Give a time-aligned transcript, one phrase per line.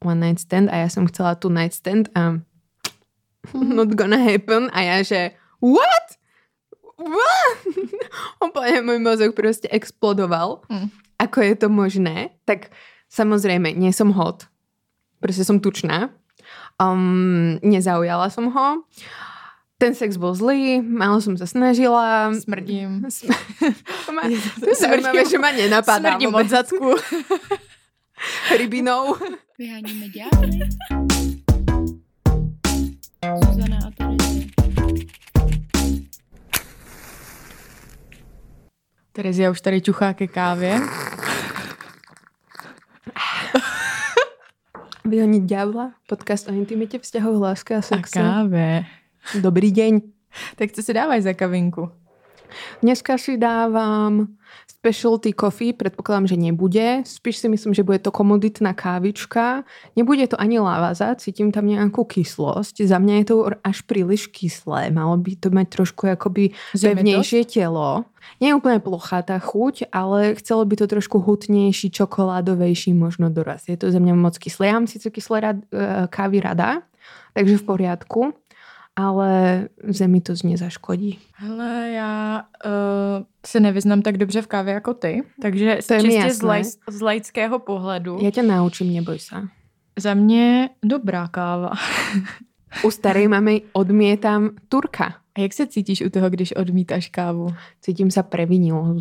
[0.00, 2.40] one night stand a ja som chcela tu night stand a
[3.54, 6.20] not gonna happen a ja, že what?
[7.00, 7.58] What?
[8.44, 10.64] Úplne môj mozog proste explodoval.
[10.68, 10.88] Mm.
[11.20, 12.36] Ako je to možné?
[12.44, 12.72] Tak
[13.08, 14.48] samozrejme, nie som hot.
[15.20, 16.12] Proste som tučná.
[16.80, 18.84] Um, nezaujala som ho.
[19.80, 22.32] Ten sex bol zlý, málo som sa snažila.
[22.36, 23.04] Smrdím.
[23.12, 23.32] Sm-
[24.60, 26.16] to je zaujímavé, že ma nenapadá.
[26.16, 26.88] Smrdím od zadku.
[28.58, 29.16] Rybinou.
[29.58, 30.58] Vyháníme ďábly.
[33.44, 34.46] Zuzana a Terezie.
[39.12, 40.80] Terezia už tady čuchá ke kávě.
[45.04, 48.20] Vyhoniť ďábla, podcast o intimitě, vzťahov, láske a sexe.
[48.20, 48.84] A káve.
[49.40, 50.00] Dobrý deň.
[50.56, 51.90] Tak co si dávají za kavinku?
[52.82, 54.26] Dneska si dávam
[54.80, 57.04] specialty coffee, predpokladám, že nebude.
[57.04, 59.68] Spíš si myslím, že bude to komoditná kávička.
[59.92, 62.88] Nebude to ani lavaza, cítim tam nejakú kyslosť.
[62.88, 64.88] Za mňa je to až príliš kyslé.
[64.88, 68.08] Malo by to mať trošku akoby pevnejšie telo.
[68.40, 73.68] Nie je úplne plochá tá chuť, ale chcelo by to trošku hutnejší, čokoládovejší možno doraz.
[73.68, 74.72] Je to za mňa moc kyslé.
[74.72, 76.88] Ja mám síce kyslé rad, e, kávy rada,
[77.36, 78.20] takže v poriadku
[78.96, 81.18] ale zemi to nezaškodí.
[81.34, 86.34] Hele, já uh, se nevyznám tak dobře v kávě jako ty, takže to je čistě
[86.34, 88.18] z, laj, z laického pohledu.
[88.22, 89.36] Já tě naučím, neboj se.
[89.98, 91.70] Za mě dobrá káva.
[92.84, 95.14] u starej mamy odmietam Turka.
[95.34, 97.54] A jak se cítíš u toho, když odmítáš kávu?
[97.80, 98.98] Cítím sa previnilo.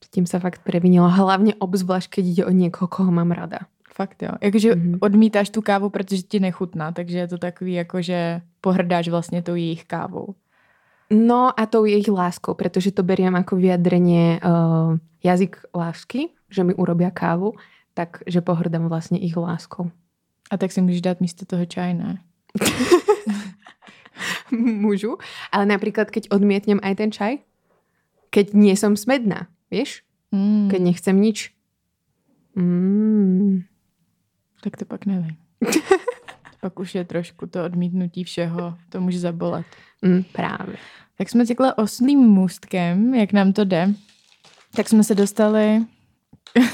[0.00, 1.08] Cítím sa fakt previnilo.
[1.08, 3.58] Hlavně obzvlášť, keď ide o niekoho, koho mám rada.
[3.94, 4.28] Fakt jo.
[4.40, 4.98] Jakože mm-hmm.
[5.00, 9.54] odmítáš tu kávu, protože ti nechutná, takže je to takový jako, že pohrdáš vlastně tou
[9.54, 10.34] jejich kávou.
[11.10, 16.74] No a tou jejich láskou, protože to beriem ako vyjadrenie uh, jazyk lásky, že mi
[16.74, 17.52] urobia kávu,
[17.94, 19.90] tak že pohrdám vlastně ich láskou.
[20.50, 22.18] A tak si můžeš dát místo toho čaj, ne?
[24.60, 25.18] Můžu,
[25.52, 27.42] ale napríklad keď odmietnem aj ten čaj,
[28.30, 30.06] keď nie som smedná, vieš?
[30.30, 30.70] Mm.
[30.70, 31.50] Keď nechcem nič.
[32.54, 33.66] Mm.
[34.64, 35.36] Tak to pak nevím.
[36.60, 39.66] pak už je trošku to odmítnutí všeho, to může zabolet.
[40.02, 40.76] Mm, právě.
[41.18, 43.94] Tak jsme cykla oslým můstkem, jak nám to jde.
[44.76, 45.84] Tak jsme se dostali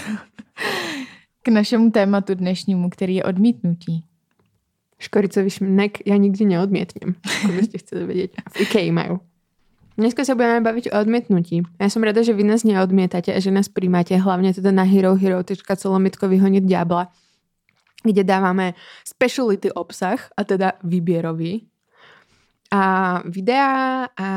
[1.42, 4.04] k našemu tématu dnešnímu, který je odmítnutí.
[4.98, 7.14] Škoricový šmnek já nikdy neodmietnem,
[7.44, 8.30] ako byste chceli vědět.
[8.52, 9.20] V IKEA majú.
[10.00, 11.60] Dneska sa budeme baviť o odmietnutí.
[11.76, 15.88] Ja som rada, že vy nás neodmietate a že nás príjmate, hlavne teda na herohero.co
[16.24, 17.12] vyhoniť diabla
[18.02, 18.74] kde dávame
[19.04, 21.68] speciality obsah, a teda výbierový.
[22.70, 22.82] A
[23.26, 24.28] videa a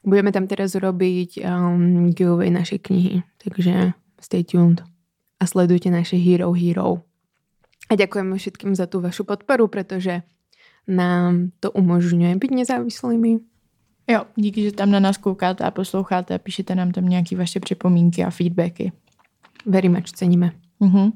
[0.00, 3.22] budeme tam teraz robiť um, giveaway našej knihy.
[3.38, 4.80] Takže stay tuned
[5.40, 7.04] a sledujte naše Hero Hero.
[7.90, 10.22] A ďakujeme všetkým za tú vašu podporu, pretože
[10.86, 13.38] nám to umožňuje být nezávislými.
[14.10, 17.60] Jo, díky, že tam na nás koukáte a posloucháte a píšete nám tam nějaké vaše
[17.60, 18.92] připomínky a feedbacky.
[19.66, 20.52] Very much ceníme.
[20.80, 21.12] Uh-huh.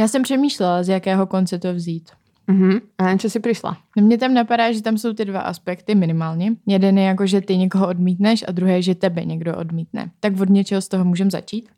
[0.00, 2.10] Já jsem přemýšlela, z jakého konce to vzít.
[2.48, 2.80] Uh-huh.
[2.98, 3.76] A na co jsi přišla?
[3.96, 6.52] Mně tam napadá, že tam jsou ty dva aspekty minimálně.
[6.66, 10.10] Jeden je jako, že ty někoho odmítneš a druhý je, že tebe někdo odmítne.
[10.20, 11.68] Tak od něčeho z toho můžeme začít?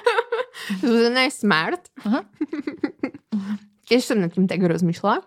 [0.80, 1.80] Zuzana je smart.
[2.04, 2.24] Aha.
[3.88, 5.20] Tiež som nad tým tak rozmýšľala.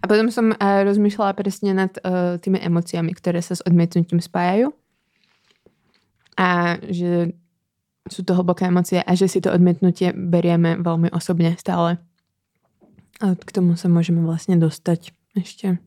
[0.00, 4.68] A potom som uh, rozmýšľala presne nad uh, tými emóciami, ktoré sa s odmietnutím spájajú.
[6.36, 7.32] A že
[8.10, 11.98] sú to hlboké emócie a že si to odmietnutie berieme veľmi osobne stále.
[13.20, 15.78] A k tomu se můžeme vlastně dostať ještě.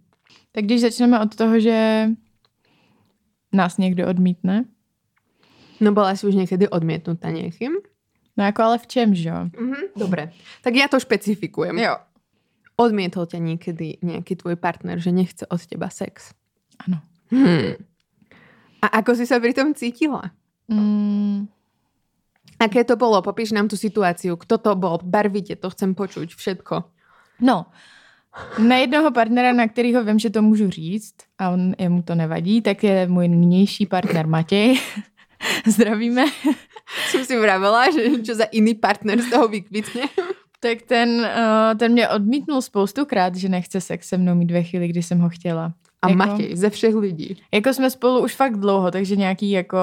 [0.51, 2.07] Tak když začneme od toho, že
[3.53, 4.65] nás někdo odmítne.
[5.79, 7.71] No byla jsi už někdy odmětnuta někým?
[8.37, 9.35] No jako ale v čem, že jo?
[9.35, 11.79] Mm-hmm, Dobre, tak já to špecifikujem.
[11.79, 11.95] Jo.
[12.75, 16.33] Odmietol tě někdy nějaký tvůj partner, že nechce od teba sex?
[16.87, 17.01] Ano.
[17.31, 17.73] Hmm.
[18.81, 20.33] A ako si sa pri tom cítila?
[20.65, 21.45] Mm,
[22.61, 23.25] Aké to bolo?
[23.25, 24.37] Popíš nám tu situáciu.
[24.37, 25.01] Kto to bol?
[25.01, 26.37] Barvite, to chcem počuť.
[26.37, 26.85] Všetko.
[27.41, 27.65] No,
[28.61, 32.61] na jednoho partnera, na kterého vím, že to můžu říct a on, jemu to nevadí,
[32.61, 34.79] tak je můj nynější partner Matěj.
[35.67, 36.25] Zdravíme.
[37.09, 40.01] Jsem si vravela, že čo za jiný partner z toho vykvitne.
[40.59, 44.87] tak ten, uh, ten mě odmítnul spoustukrát, že nechce sex se mnou mít ve chvíli,
[44.87, 45.73] kdy jsem ho chtěla.
[46.01, 47.41] A jako, Matěj, ze všech lidí.
[47.53, 49.79] Jako jsme spolu už fakt dlouho, takže nějaký jako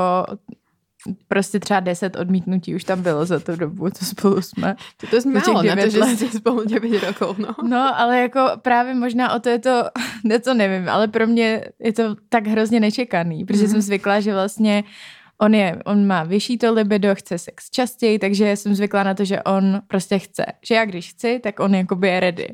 [1.29, 4.77] prostě třeba deset odmítnutí už tam bylo za tu dobu, co spolu jsme.
[4.97, 7.55] To, to je málo na to, že jste spolu 9 rokov, no.
[7.69, 9.85] No, ale jako právě možná o to je to,
[10.25, 13.69] ne to nevím, ale pro mě je to tak hrozně nečekaný, protože mm.
[13.69, 14.85] jsem zvyklá, že vlastně
[15.41, 19.25] on, je, on má vyšší to libido, chce sex častěji, takže jsem zvyklá na to,
[19.25, 20.47] že on prostě chce.
[20.63, 22.49] Že já když chci, tak on jakoby je ready.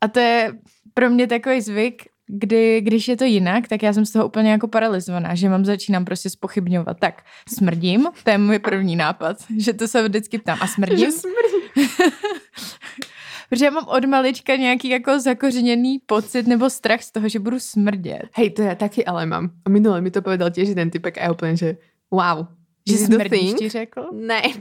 [0.00, 0.52] A to je
[0.94, 4.50] pro mě takový zvyk, kdy, když je to jinak, tak já jsem z toho úplně
[4.50, 6.98] jako paralizovaná, že mám začínám prostě spochybňovat.
[7.00, 7.22] Tak,
[7.54, 10.58] smrdím, to je můj první nápad, že to se vždycky ptám.
[10.60, 10.98] A smrdím?
[10.98, 11.88] Že smrdím.
[13.48, 17.60] Protože já mám od malička nějaký jako zakořeněný pocit nebo strach z toho, že budu
[17.60, 18.22] smrdět.
[18.34, 19.50] Hej, to já taky ale mám.
[19.64, 21.76] A minule mi to povedal těž jeden typek a já úplně, že
[22.10, 22.46] wow.
[22.88, 24.08] Že smrdíš ti řekl?
[24.12, 24.42] Ne.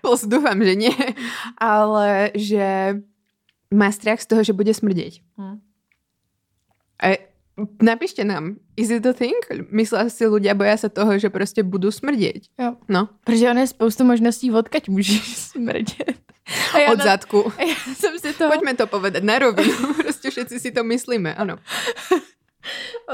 [0.00, 0.94] Plus dúfam, že nie.
[1.58, 2.94] Ale že
[3.74, 5.20] má strach z toho, že bude smrdeť.
[5.38, 5.56] Hm.
[7.02, 7.06] A
[7.82, 9.36] napíšte nám, is it the thing?
[9.72, 12.48] Myslia si ľudia, boja sa toho, že prostě budú smrdeť.
[12.60, 12.76] Jo.
[12.88, 16.16] No, Protože on je spoustu možností, odkaď můžeš smrdět.
[16.74, 17.52] A já od na- zadku.
[17.58, 19.94] a já jsem si toho Poďme to povedať na rovinu.
[20.02, 21.58] Prostě všetci si to myslíme, ano.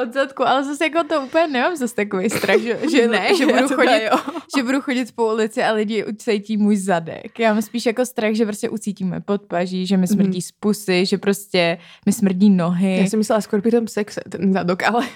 [0.03, 3.47] od zadku, ale zase jako to úplně nemám zase takový strach, že, že, Ne, že,
[3.47, 4.19] budu chodit, jo.
[4.57, 7.39] že budu chodit po ulici a lidi ucítí můj zadek.
[7.39, 10.41] Já mám spíš jako strach, že prostě ucítíme podpaží, že mi smrdí Mhm.
[10.41, 12.97] z pusy, že prostě mi smrdí nohy.
[12.99, 15.07] Já jsem myslela pri tom sexe, ten zadok, ale...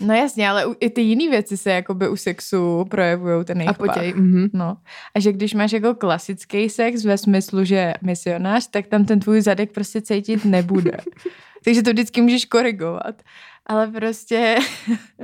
[0.00, 3.60] No jasně, ale u- i ty jiné věci se jakoby u sexu projevují ten A
[3.62, 3.94] jejich pach.
[3.94, 4.12] potěj.
[4.16, 4.48] Mhm.
[4.52, 4.76] No.
[5.14, 9.40] A že když máš jako klasický sex ve smyslu, že misionář, tak tam ten tvůj
[9.40, 10.92] zadek prostě cítit nebude.
[11.66, 13.22] takže to vždycky můžeš korigovat.
[13.66, 14.56] Ale prostě...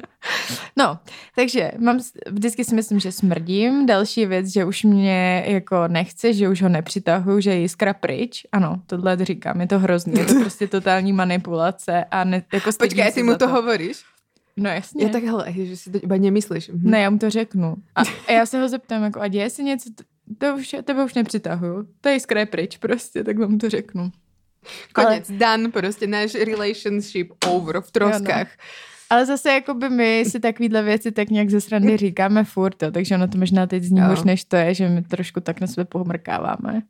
[0.79, 0.99] no,
[1.37, 1.99] takže mám,
[2.31, 3.87] vždycky si myslím, že smrdím.
[3.87, 8.47] Další věc, že už mě jako nechce, že už ho nepřitahuju, že je jiskra pryč.
[8.53, 10.19] Ano, tohle říkám, je to hrozný.
[10.19, 14.05] Je to prostě totální manipulace a ne, jako Počkej, ty mu za to hovoríš?
[14.56, 15.05] No jasně.
[15.05, 16.69] Já tak hele, že si to iba nemyslíš.
[16.69, 16.91] Mhm.
[16.91, 17.77] Ne, já mu to řeknu.
[17.94, 20.05] A, a já se ho zeptám, jako, a děje se něco, to,
[20.39, 21.89] to už, tebe už nepřitahuju.
[22.00, 24.12] To je jiskra je pryč prostě, tak vám to řeknu.
[24.93, 28.49] Konec, done, prostě náš relationship over v troskách.
[29.11, 32.91] Ale zase jako by my si takovýhle věci tak nějak ze srandy říkáme furt, jo,
[32.91, 34.06] takže ono to možná teď zní Jo.
[34.06, 36.82] hůř, než to je, že my trošku tak na sebe pohmrkáváme.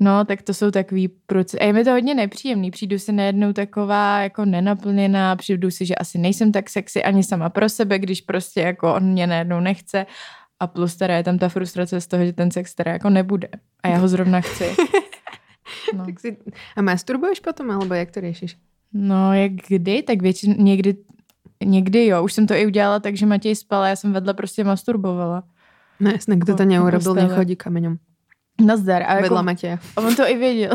[0.00, 1.58] No, tak to jsou takový procesy.
[1.60, 2.70] A je mi to hodně nepříjemný.
[2.70, 7.48] Přijdu si najednou taková jako nenaplněná, přijdu si, že asi nejsem tak sexy ani sama
[7.48, 10.06] pro sebe, když prostě jako on mě najednou nechce.
[10.60, 13.48] A plus teda je tam ta frustrace z toho, že ten sex teda jako nebude.
[13.82, 14.64] A já ho zrovna chci.
[15.94, 16.04] No.
[16.04, 16.36] Tak si...
[16.76, 18.56] A masturbuješ potom, alebo jak to řešíš?
[18.92, 20.02] No, jak kdy?
[20.02, 20.96] Tak většinou někdy,
[21.64, 22.24] někdy jo.
[22.24, 25.42] Už jsem to i udělala tak, že Matěj spal a já jsem vedle prostě masturbovala.
[26.00, 27.96] No jasné, kdo to po neurobil, nechodí kameňom.
[28.64, 29.02] Nazdar.
[29.02, 29.78] A jako, Vedla Matěja.
[29.96, 30.72] a on to i věděl.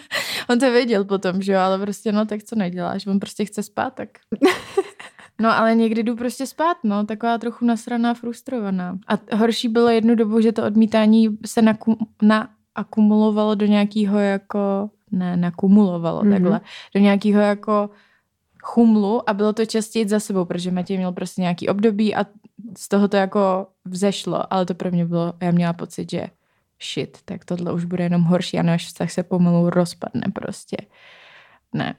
[0.50, 3.06] on to věděl potom, že jo, ale prostě no, tak co neděláš?
[3.06, 4.08] On prostě chce spát, tak...
[5.40, 8.98] No, ale někdy jdu prostě spát, no, taková trochu nasraná, frustrovaná.
[9.08, 12.06] A horší bylo jednu dobu, že to odmítání se naku,
[12.76, 16.28] naakumulovalo do nějakého jako, ne, nakumulovalo Mhm.
[16.28, 16.34] mm-hmm.
[16.34, 16.60] takhle,
[16.94, 17.90] do nějakého jako
[18.62, 22.26] chumlu a bylo to častěji za sebou, protože Matěj měl prostě nějaký období a
[22.78, 26.26] z toho to jako vzešlo, ale to pro mě bylo, já měla pocit, že
[26.92, 30.76] shit, tak tohle už bude jenom horší a náš vztah se pomalu rozpadne prostě.
[31.72, 31.94] Ne.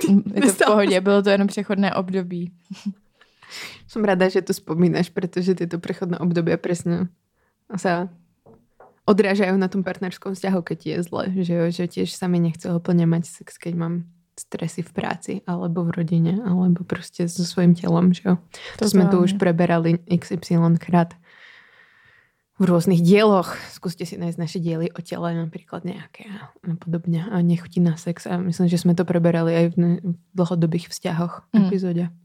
[0.34, 2.52] Je to v pohodě, bylo to jenom přechodné období.
[3.86, 7.06] Som rada, že to spomínaš, protože tyto prechodné obdobia presne
[7.76, 8.08] sa
[9.04, 11.24] odrážajú na tom partnerskom vzťahu, keď je zle.
[11.32, 13.94] Že, jo, že tiež sa mi nechce úplne mať sex, keď mám
[14.34, 18.12] stresy v práci, alebo v rodine, alebo prostě so svojím telom.
[18.12, 18.34] Že jo.
[18.78, 21.14] To sme tu už preberali XY krát
[22.58, 23.54] v rôznych dieloch.
[23.70, 27.26] Skúste si nájsť naše diely o tele napríklad nejaké a podobne.
[27.30, 28.26] A nechutí na sex.
[28.30, 29.74] A myslím, že sme to preberali aj v,
[30.34, 31.70] dlhodobých vzťahoch Mm.
[31.70, 32.23] mm.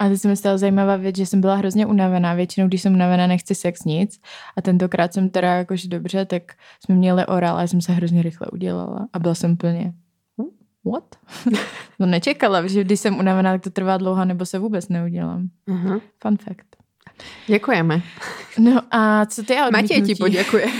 [0.00, 2.34] A teď se mi stala zajímavá věc, že jsem byla hrozně unavená.
[2.34, 4.20] Většinou, když jsem unavená, nechci sex nic.
[4.56, 6.42] A tentokrát jsem teda jakože dobře, tak
[6.84, 9.08] jsme měli orál a já jsem se hrozně rychle udělala.
[9.12, 9.92] A byla jsem plně
[10.84, 11.16] what?
[11.98, 15.48] no nečekala, že když jsem unavená, tak to trvá dlouho, nebo se vůbec neudělám.
[15.68, 16.00] Aha.
[16.22, 16.76] Fun fact.
[17.48, 18.02] Ďakujeme.
[18.58, 19.94] No a co ty a odmítnutí?
[19.94, 20.66] Matěj ti poděkuje.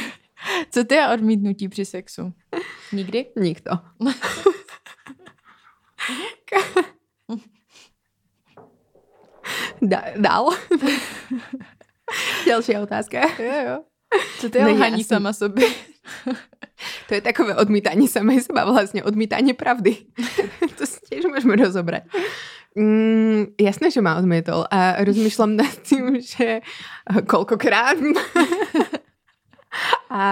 [0.70, 2.32] Co ty a odmítnutí při sexu?
[2.92, 3.26] Nikdy?
[3.36, 3.70] Nikto.
[9.82, 10.50] Da, dál.
[12.46, 13.18] Ďalšia otázka.
[13.38, 13.76] Jo, jo.
[14.40, 15.04] Co ty lhaní jasný.
[15.04, 15.68] sama sobě?
[17.08, 20.10] To je takové odmítanie samej seba, vlastne odmítanie pravdy.
[20.78, 22.04] to si tiež môžeme rozobrať.
[22.74, 26.60] Mm, jasné, že ma odmietol a rozmýšľam nad tým, že
[27.06, 28.02] koľkokrát
[30.10, 30.26] a,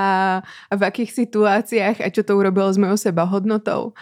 [0.70, 3.94] a v akých situáciách a čo to urobilo s mojou sebahodnotou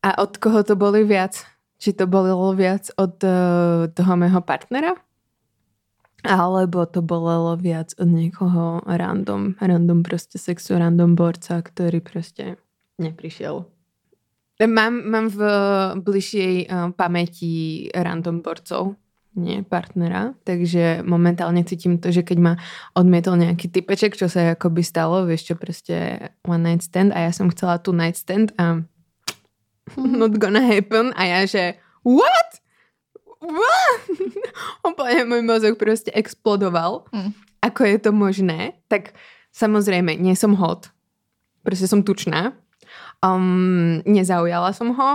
[0.00, 1.44] a od koho to boli viac.
[1.78, 4.98] Či to bolo viac od uh, toho mého partnera
[6.26, 12.58] alebo to bolelo viac od niekoho random, random proste sexu, random borca, ktorý proste
[12.98, 13.62] neprišiel.
[14.58, 15.40] Mám, mám v
[16.02, 18.98] bližšej uh, pamäti random borcov,
[19.38, 22.52] nie partnera, takže momentálne cítim to, že keď ma
[22.98, 27.30] odmietol nejaký typeček, čo sa akoby stalo, vieš čo, proste one night stand a ja
[27.30, 28.82] som chcela tu night stand a
[30.20, 32.50] not gonna happen a ja, že what?
[33.38, 34.02] What?
[34.88, 37.06] Úplne môj mozog proste explodoval.
[37.14, 37.30] Mm.
[37.62, 38.78] Ako je to možné?
[38.90, 39.14] Tak
[39.54, 40.90] samozrejme, nie som hot.
[41.62, 42.54] Proste som tučná.
[43.18, 45.10] Um, nezaujala som ho.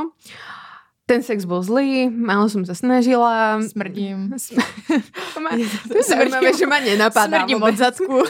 [1.04, 3.60] Ten sex bol zlý, málo som sa snažila.
[3.60, 4.32] Smrdím.
[4.40, 4.60] Sm-
[5.44, 5.52] ma,
[5.88, 7.44] to je zaujímavé, že ma nenapadá.
[7.44, 8.24] Smrdím od zadku.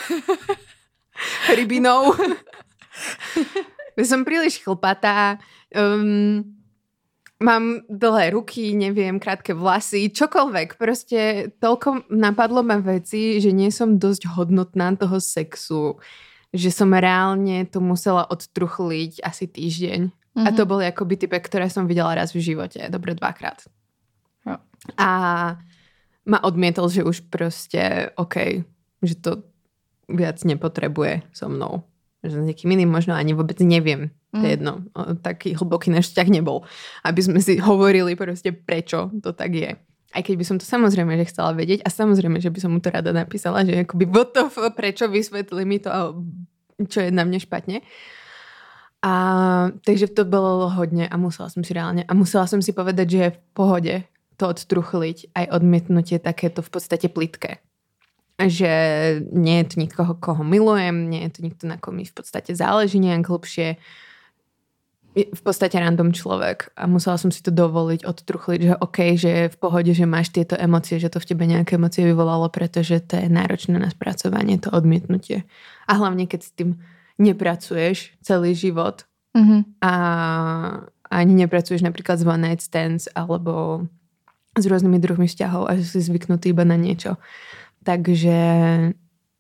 [1.54, 2.18] Rybinou.
[4.02, 5.38] som príliš chlpatá.
[5.74, 6.54] Um,
[7.44, 10.80] mám dlhé ruky, neviem, krátke vlasy, čokoľvek.
[10.80, 16.00] Proste toľko napadlo ma veci, že nie som dosť hodnotná toho sexu,
[16.56, 20.00] že som reálne to musela odtruchliť asi týždeň.
[20.08, 20.46] Mm-hmm.
[20.48, 20.70] A to mhm.
[20.70, 23.62] boli akoby type, ktoré som videla raz v živote, dobre dvakrát.
[24.48, 24.58] Jo.
[24.98, 25.10] A
[26.24, 28.64] ma odmietol, že už proste OK,
[29.04, 29.44] že to
[30.08, 31.84] viac nepotrebuje so mnou.
[32.24, 34.16] Že s niekým iným možno ani vôbec neviem.
[34.34, 34.42] Mm.
[34.42, 34.56] To je mhm.
[34.58, 34.74] jedno.
[35.22, 36.66] Taký hlboký náš vzťah nebol.
[37.06, 39.72] Aby sme si hovorili proste prečo to tak je.
[40.14, 42.78] Aj keď by som to samozrejme, že chcela vedieť a samozrejme, že by som mu
[42.78, 44.46] to rada napísala, že akoby to,
[44.78, 45.90] prečo vysvetli mi to,
[46.86, 47.82] čo je na mne špatne.
[49.04, 49.14] A
[49.86, 53.18] takže to bylo hodně a musela jsem si reálně, a musela jsem si povedať, že
[53.18, 54.04] je v pohodě
[54.38, 57.62] to odtruchliť, aj odmietnutie takéto v podstate plitké.
[58.42, 58.72] Že
[59.30, 62.58] nie je to nikoho, koho milujem, nie je to nikto, na kom mi v podstate
[62.58, 63.78] záleží nejak hlbšie.
[65.14, 69.46] V podstate random človek a musela som si to dovoliť, odtruchliť, že OK, že je
[69.54, 73.22] v pohode, že máš tieto emócie, že to v tebe nejaké emócie vyvolalo, pretože to
[73.22, 75.46] je náročné na spracovanie, to odmietnutie.
[75.86, 76.82] A hlavne, keď s tým
[77.22, 79.06] nepracuješ celý život
[79.38, 79.86] mm-hmm.
[79.86, 79.94] a
[81.14, 83.86] ani nepracuješ napríklad s one night stands alebo
[84.58, 87.22] s rôznymi druhmi vzťahov a že si zvyknutý iba na niečo.
[87.86, 88.38] Takže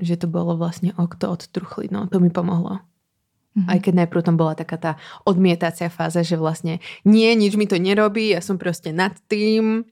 [0.03, 1.89] že to bolo vlastne ok to odtruchliť.
[1.89, 2.82] No, to mi pomohlo.
[3.53, 3.69] Mm-hmm.
[3.69, 4.91] Aj keď najprv tam bola taká tá
[5.29, 9.86] odmietacia fáza, že vlastne nie, nič mi to nerobí, ja som proste nad tým,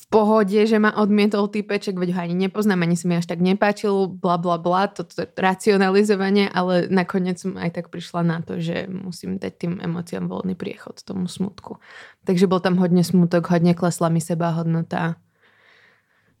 [0.00, 3.44] v pohode, že ma odmietol typeček, veď ho ani nepoznám, ani sa mi až tak
[3.44, 8.88] nepáčil, bla bla bla, toto racionalizovanie, ale nakoniec som aj tak prišla na to, že
[8.88, 11.82] musím dať tým emóciám voľný priechod, tomu smutku.
[12.24, 15.20] Takže bol tam hodne smutok, hodne klesla mi seba hodnota.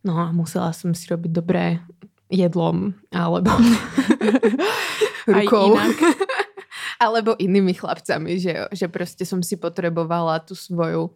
[0.00, 1.84] No a musela som si robiť dobré
[2.32, 3.52] jedlom, alebo
[5.28, 5.76] rukou.
[7.00, 11.08] alebo inými chlapcami, že, že proste som si potrebovala tú svoju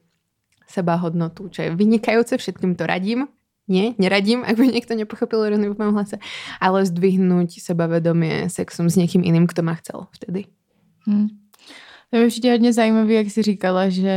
[0.65, 3.29] sebahodnotu, čo je vynikajúce, všetkým to radím.
[3.69, 6.17] Nie, neradím, ak by niekto nepochopil iróniu v mojom hlase,
[6.57, 10.49] ale zdvihnúť sebavedomie sexom s někým iným, kto ma chcel vtedy.
[11.05, 11.29] Hmm.
[12.11, 14.17] To je určitě hodně zajímavé, jak jsi říkala, že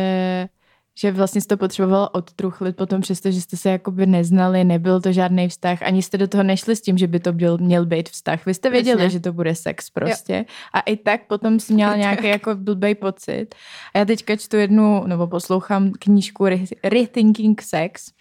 [0.99, 5.11] že vlastně jste to potřebovala odtruchlit potom, přesto, že jste se jakoby neznali, nebyl to
[5.11, 8.09] žádný vztah, ani jste do toho nešli s tím, že by to byl, měl být
[8.09, 8.45] vztah.
[8.45, 9.09] Vy jste věděli, Jasně.
[9.09, 10.35] že to bude sex prostě.
[10.35, 10.43] Jo.
[10.73, 13.47] A i tak potom jsi měla nějaký jako blbej pocit.
[13.93, 16.45] A já teďka čtu jednu, nebo poslouchám knížku
[16.83, 18.11] Rethinking Sex.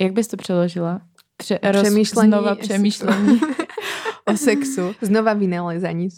[0.00, 1.00] Jak bys to přeložila?
[1.36, 2.30] Pře- přemýšlení.
[2.30, 3.40] Znova přemýšlení
[4.24, 4.94] o sexu.
[5.00, 6.08] Znova vynalezání.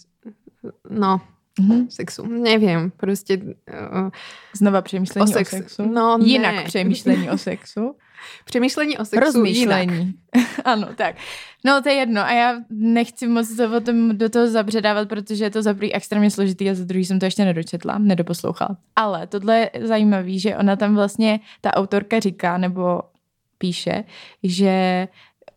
[0.91, 1.21] No,
[1.59, 1.89] mm-hmm.
[1.89, 2.27] sexu.
[2.27, 3.37] Nevím, prostě...
[3.37, 4.09] Uh,
[4.57, 5.53] Znova přemýšlení o, sex.
[5.53, 5.83] o sexu?
[5.93, 6.63] No, Jinak ne.
[6.63, 7.97] přemýšlení o sexu?
[8.45, 9.97] Přemýšlení o sexu Rozmýšlení.
[9.97, 10.51] Jinak.
[10.65, 11.17] ano, tak.
[11.65, 15.45] No to je jedno a já nechci moc to o tom do toho zabředávat, protože
[15.45, 18.77] je to za prvý extrémně složitý a za druhý jsem to ještě nedočetla, nedoposlouchala.
[18.97, 23.03] Ale tohle je zajímavý, že ona tam vlastně, ta autorka říká, nebo
[23.59, 24.05] píše,
[24.43, 25.09] že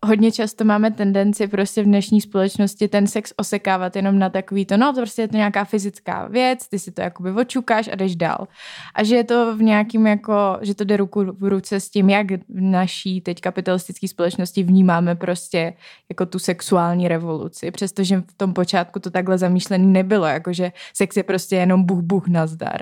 [0.06, 4.78] hodně často máme tendenci prostě v dnešní společnosti ten sex osekávat jenom na takový to,
[4.78, 8.16] no to prostě je to nějaká fyzická věc, ty si to jakoby očukáš a jdeš
[8.16, 8.48] dál.
[8.96, 12.10] A že je to v nějakým jako, že to jde ruku v ruce s tím,
[12.10, 15.74] jak v naší teď kapitalistické společnosti vnímáme prostě
[16.10, 21.24] jako tu sexuální revoluci, přestože v tom počátku to takhle zamýšlený nebylo, jakože sex je
[21.24, 22.82] prostě jenom buch buch nazdar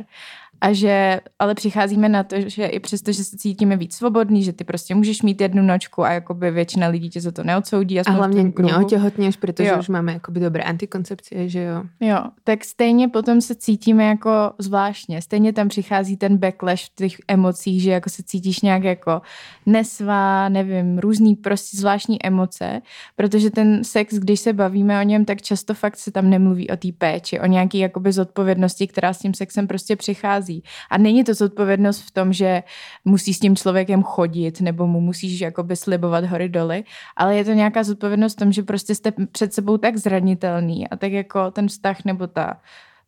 [0.62, 4.54] a že ale přicházíme na to, že i přesto, že se cítíme víc svobodný, že
[4.54, 8.00] ty prostě můžeš mít jednu nočku a jakoby většina lidí tě za to neodsoudí.
[8.00, 9.80] A hlavně neotěhotněš, protože jo.
[9.80, 11.84] už máme jakoby dobré antikoncepcie, že jo.
[12.00, 15.22] Jo, tak stejně potom se cítíme jako zvláštně.
[15.22, 19.22] Stejně tam přichází ten backlash v těch emocích, že jako se cítíš nějak jako
[19.66, 22.82] nesvá, nevím, různý prostě zvláštní emoce,
[23.16, 26.78] protože ten sex, když se bavíme o něm, tak často fakt se tam nemluví o
[26.78, 30.63] té péči, o nějaký jakoby zodpovědnosti, která s tím sexem prostě přichází přichází.
[30.89, 32.63] A není to zodpovědnost v tom, že
[33.06, 36.84] musí s tím člověkem chodit nebo mu musíš jakoby slibovat hory doly,
[37.18, 40.96] ale je to nějaká zodpovědnost v tom, že prostě jste před sebou tak zranitelný a
[40.96, 42.62] tak jako ten vztah nebo ta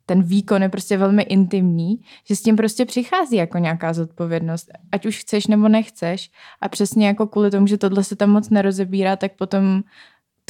[0.05, 5.05] ten výkon je prostě velmi intimní, že s tím prostě přichází jako nějaká zodpovědnost, ať
[5.05, 6.31] už chceš nebo nechceš
[6.62, 9.83] a přesně jako kvůli tomu, že tohle se tam moc nerozebírá, tak potom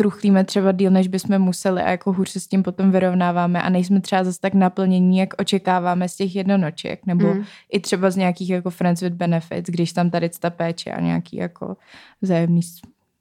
[0.02, 3.70] truchlíme třeba díl, než bychom museli a jako hůř se s tím potom vyrovnáváme a
[3.70, 7.44] nejsme třeba zase tak naplnění, jak očekáváme z těch jednonoček, nebo mm.
[7.72, 11.38] i třeba z nějakých jako friends with benefits, když tam tady ta péče a nějaký
[11.38, 11.78] jako
[12.22, 12.62] vzájemný,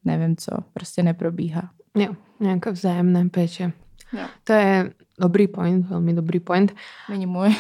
[0.04, 1.70] nevím co, prostě neprobíhá.
[1.94, 3.72] Jo, nějaká vzájemná péče.
[4.12, 4.26] Jo.
[4.44, 6.74] To je dobrý point, velmi dobrý point.
[7.08, 7.54] Není můj.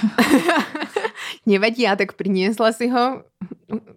[1.46, 3.22] Nevadí, já tak priniesla si ho.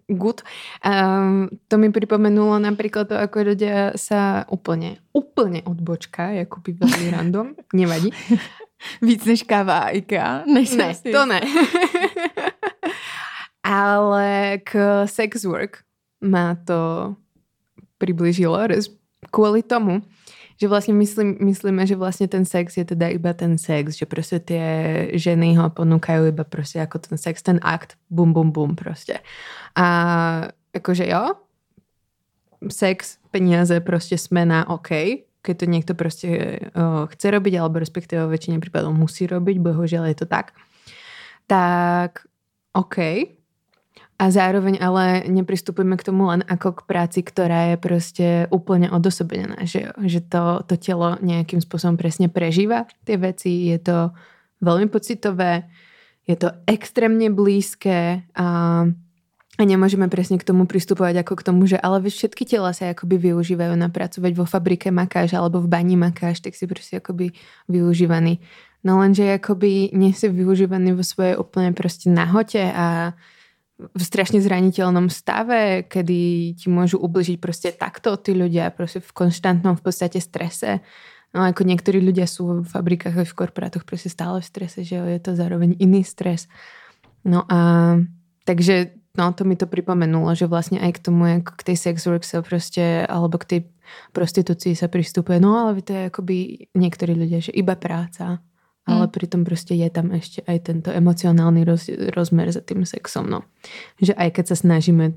[0.08, 0.42] Good.
[0.86, 6.30] Um, to mi pripomenulo napríklad to, ako ľudia sa úplne, úplne odbočka,
[6.62, 7.46] by veľmi random.
[7.74, 8.14] Nevadí.
[9.06, 10.44] Víc než káva a IKEA?
[10.46, 11.40] Než ne, to ne.
[13.64, 15.82] Ale k sex work
[16.20, 17.14] ma to
[17.98, 18.60] približilo
[19.32, 20.04] kvôli tomu,
[20.54, 24.38] že vlastne myslím, myslíme, že vlastne ten sex je teda iba ten sex, že proste
[24.38, 24.64] tie
[25.18, 29.18] ženy ho ponúkajú iba proste ako ten sex, ten akt, bum, bum, bum proste.
[29.74, 29.86] A
[30.70, 31.34] akože jo,
[32.70, 36.30] sex, peniaze proste sme na OK, keď to niekto proste
[36.72, 40.56] uh, chce robiť, alebo respektíve vo väčšine prípadov musí robiť, bohužiaľ je to tak,
[41.44, 42.24] tak
[42.72, 42.96] OK,
[44.24, 49.68] a zároveň ale nepristupujeme k tomu len ako k práci, ktorá je proste úplne odosobená.
[49.68, 53.68] Že, že to, to telo nejakým spôsobom presne prežíva tie veci.
[53.68, 54.16] Je to
[54.64, 55.68] veľmi pocitové,
[56.24, 58.48] je to extrémne blízke a,
[59.60, 63.28] a nemôžeme presne k tomu pristupovať ako k tomu, že ale všetky tela sa akoby
[63.28, 67.36] využívajú na pracovať vo fabrike makáš alebo v bani makáš, tak si proste akoby
[67.68, 68.40] využívaný.
[68.88, 73.12] No lenže akoby nie si využívaný vo svojej úplne proste nahote a
[73.74, 79.74] v strašne zraniteľnom stave, kedy ti môžu ubližiť proste takto tí ľudia, proste v konštantnom
[79.74, 80.78] v podstate strese.
[81.34, 84.94] No ako niektorí ľudia sú v fabrikách a v korporátoch proste stále v strese, že
[84.94, 86.46] je to zároveň iný stres.
[87.26, 87.98] No a
[88.46, 92.06] takže no to mi to pripomenulo, že vlastne aj k tomu, ako k tej sex
[92.06, 93.60] work sa proste, alebo k tej
[94.14, 96.36] prostitúcii sa pristupuje, no ale to je akoby
[96.78, 98.38] niektorí ľudia, že iba práca
[98.84, 99.12] ale mm.
[99.16, 103.24] pritom proste je tam ešte aj tento emocionálny roz, rozmer za tým sexom.
[103.24, 103.40] No.
[103.96, 105.16] Že aj keď sa snažíme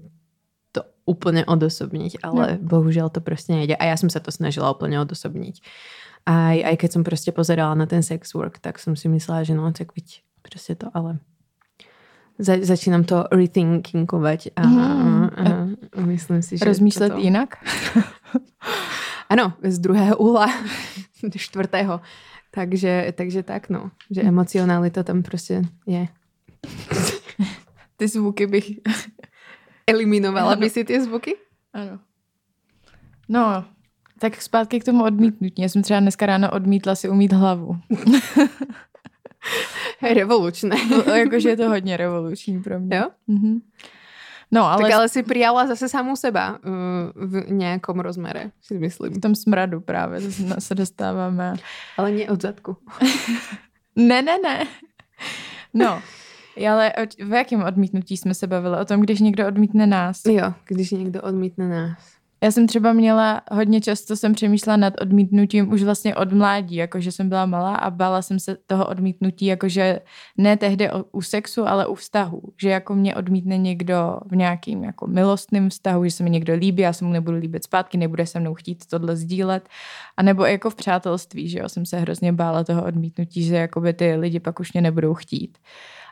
[0.72, 2.63] to úplne odosobniť, ale no.
[2.63, 3.76] bohužiaľ to proste nejde.
[3.76, 5.60] A ja som sa to snažila úplne odosobniť.
[6.28, 9.56] Aj, aj keď som proste pozerala na ten sex work, tak som si myslela, že
[9.56, 11.20] no, tak byť proste to, ale
[12.39, 15.26] za, začínam to rethinkingovať a, mm.
[15.34, 16.63] a, a myslím si, že...
[16.63, 17.24] Rozmýšlet toto...
[17.24, 17.58] jinak?
[19.34, 20.48] ano, z druhého úhla,
[21.36, 22.00] čtvrtého.
[22.52, 23.92] Takže, takže tak, no.
[24.12, 24.28] Že hm.
[24.28, 26.08] emocionalita tam prostě je.
[27.98, 28.72] Ty zvuky bych...
[29.88, 31.36] Eliminovala by si ty zvuky?
[31.74, 32.00] Ano.
[33.30, 33.66] No,
[34.20, 35.62] tak zpátky k tomu odmítnutí.
[35.62, 37.78] Já jsem třeba dneska ráno odmítla si umít hlavu.
[40.14, 40.76] Revolučné.
[41.16, 42.98] Jakože je to hodně revoluční pro mě.
[42.98, 43.10] Jo?
[43.28, 43.62] Mhm.
[44.52, 44.82] No, ale...
[44.82, 49.14] Tak ale si přijala zase samu seba uh, v nějakom rozmere, si myslím.
[49.14, 50.22] V tom smradu právě
[50.60, 51.54] se dostáváme.
[51.98, 52.78] Ale nie od zadku.
[53.96, 54.66] ne, ne, ne.
[55.74, 56.02] No,
[56.70, 56.94] ale
[57.26, 58.78] v jakém odmítnutí jsme se bavili?
[58.80, 60.26] O tom, když někdo odmítne nás.
[60.26, 62.16] Jo, když někdo odmítne nás.
[62.43, 67.12] Já jsem třeba měla, hodně často jsem přemýšlela nad odmítnutím už vlastně od mládí, jakože
[67.12, 70.00] jsem byla malá a bála jsem se toho odmítnutí, jakože
[70.38, 75.08] ne tehdy u sexu, ale u vztahu, že jako mě odmítne někdo v nějakým jako
[75.08, 78.39] milostným vztahu, že se mi někdo líbí, já se mu nebudu líbit zpátky, nebude se
[78.39, 79.69] mnou chtít tohle sdílet,
[80.17, 83.93] a nebo jako v přátelství, že jo, jsem se hrozně bála toho odmítnutí, že jakoby
[83.93, 85.58] ty lidi pak už mě nebudou chtít.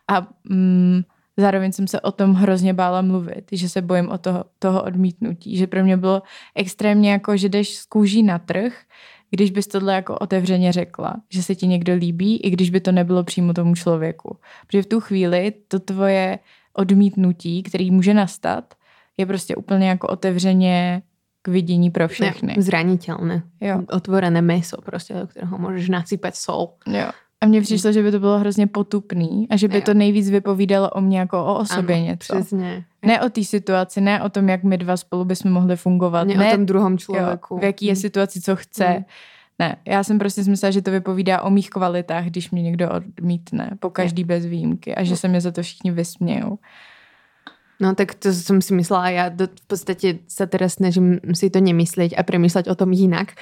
[0.07, 1.01] A mm,
[1.37, 5.57] zároveň jsem se o tom hrozně bála mluvit, že se bojím o toho, toho odmítnutí,
[5.57, 6.21] že pro mě bylo
[6.55, 8.73] extrémně jako, že jdeš z kůží na trh,
[9.29, 12.91] když bys tohle jako otevřeně řekla, že se ti někdo líbí, i když by to
[12.91, 14.37] nebylo přímo tomu člověku.
[14.67, 16.39] Protože v tu chvíli to tvoje
[16.73, 18.73] odmítnutí, který může nastat,
[19.17, 21.01] je prostě úplně jako otevřeně
[21.41, 22.53] k vidění pro všechny.
[22.57, 23.43] Ne, zranitelné.
[23.61, 23.81] Jo.
[23.91, 26.69] Otvorené meso prostě, do kterého můžeš nasypat sol.
[26.87, 27.09] Jo.
[27.41, 29.81] A mně přišlo, že by to bylo hrozně potupný a že by jo.
[29.81, 32.35] to nejvíc vypovídalo o mě jako o osobě ano, něco.
[32.35, 32.85] Přesně.
[33.05, 36.27] Ne o té situaci, ne o tom, jak my dva spolu bychom mohli fungovat.
[36.27, 37.55] Ne, ne o tom druhom člověku.
[37.55, 38.01] Jo, v jaký je hmm.
[38.01, 38.85] situaci, co chce.
[38.85, 39.03] Hmm.
[39.59, 42.89] Ne, já jsem prostě si myslela, že to vypovídá o mých kvalitách, když mě někdo
[42.91, 44.27] odmítne, po každý ne.
[44.27, 46.59] bez výjimky a že se mě za to všichni vysmějou.
[47.79, 51.61] No tak to jsem si myslela, já do, v podstatě se teda snažím si to
[51.61, 53.33] nemyslet a přemýšlet o tom jinak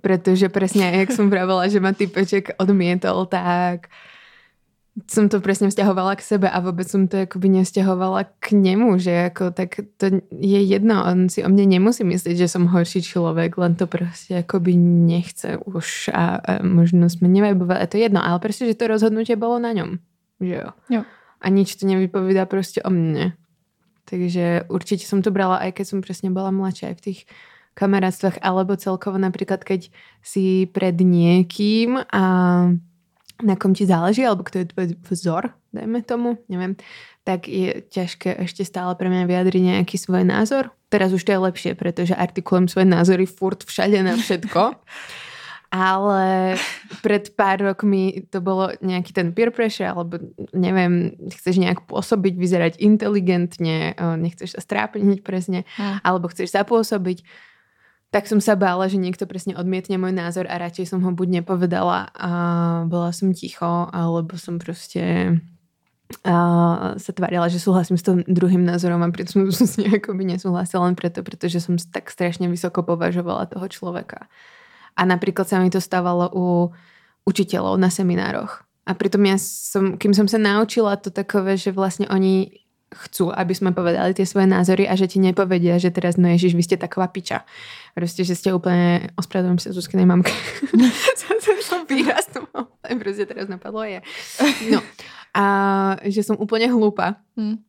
[0.00, 3.92] pretože presne, jak som vravela, že ma typeček odmietol, tak
[5.08, 9.32] som to presne vzťahovala k sebe a vôbec som to akoby nevzťahovala k nemu, že
[9.32, 13.56] ako tak to je jedno, on si o mne nemusí myslieť, že som horší človek,
[13.56, 18.20] len to proste akoby nechce už a, a možno sme nevajbovali, a to je jedno,
[18.20, 19.96] ale proste, že to rozhodnutie bolo na ňom,
[20.44, 20.68] že jo.
[20.92, 21.02] jo.
[21.40, 23.32] A nič to nevypovídá proste o mne.
[24.04, 27.20] Takže určite som to brala, aj keď som presne bola mladšia, aj v tých
[27.74, 29.88] kamarátstvách, alebo celkovo napríklad, keď
[30.20, 32.24] si pred niekým a
[33.42, 36.78] na kom ti záleží, alebo kto je tvoj vzor, dajme tomu, neviem,
[37.26, 40.70] tak je ťažké ešte stále pre mňa vyjadriť nejaký svoj názor.
[40.92, 44.62] Teraz už to je lepšie, pretože artikulujem svoje názory furt všade na všetko.
[45.72, 46.60] Ale
[47.00, 50.20] pred pár rokmi to bolo nejaký ten peer pressure, alebo
[50.52, 56.04] neviem, chceš nejak pôsobiť, vyzerať inteligentne, nechceš sa strápiť presne, hm.
[56.04, 57.24] alebo chceš zapôsobiť
[58.12, 61.40] tak som sa bála, že niekto presne odmietne môj názor a radšej som ho buď
[61.40, 62.30] nepovedala a
[62.84, 65.40] bola som ticho, alebo som proste
[66.20, 66.34] a
[67.00, 70.96] sa tvárila, že súhlasím s tým druhým názorom a pritom som s akoby nesúhlasila len
[70.96, 74.28] preto, pretože som tak strašne vysoko považovala toho človeka.
[74.92, 76.46] A napríklad sa mi to stávalo u
[77.24, 78.60] učiteľov na seminároch.
[78.84, 82.61] A pritom ja som, kým som sa naučila to takové, že vlastne oni
[82.92, 86.52] chcú, aby sme povedali tie svoje názory a že ti nepovedia, že teraz no ježiš,
[86.52, 87.44] vy ste taková piča.
[87.92, 90.32] Proste, že ste úplne, ospravedlňujem sa Zuzkinej mamke.
[91.62, 92.44] som výraz, to
[93.00, 94.04] proste teraz napadlo je.
[94.68, 94.84] No.
[95.32, 95.44] A
[96.04, 97.20] že som úplne hlúpa.
[97.34, 97.64] Hmm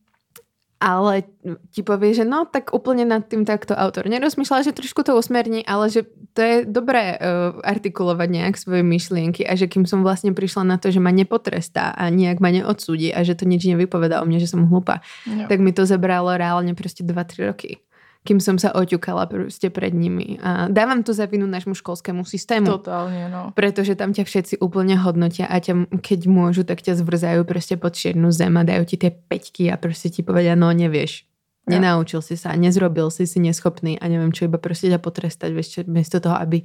[0.83, 1.23] ale
[1.71, 5.63] ti povie, že no tak úplne nad tým takto autor nerozmýšľa, že trošku to usmerní,
[5.63, 6.03] ale že
[6.35, 10.75] to je dobré uh, artikulovať nejak svoje myšlienky a že kým som vlastne prišla na
[10.75, 14.43] to, že ma nepotrestá a nejak ma neodsúdi a že to nič nevypoveda o mne,
[14.43, 15.47] že som hlúpa, no.
[15.47, 17.79] tak mi to zabralo reálne proste 2-3 roky
[18.23, 20.39] kým som sa oťukala proste pred nimi.
[20.39, 22.79] A dávam to za vinu nášmu školskému systému.
[22.79, 23.51] Totálne, no.
[23.51, 27.99] Pretože tam ťa všetci úplne hodnotia a ťa, keď môžu, tak ťa zvrzajú proste pod
[27.99, 31.27] čiernu zem a dajú ti tie peťky a proste ti povedia, no nevieš.
[31.67, 31.79] Ja.
[31.79, 35.83] Nenaučil si sa, nezrobil si si neschopný a neviem čo, iba proste ťa potrestať, vieš,
[35.87, 36.63] miesto toho, aby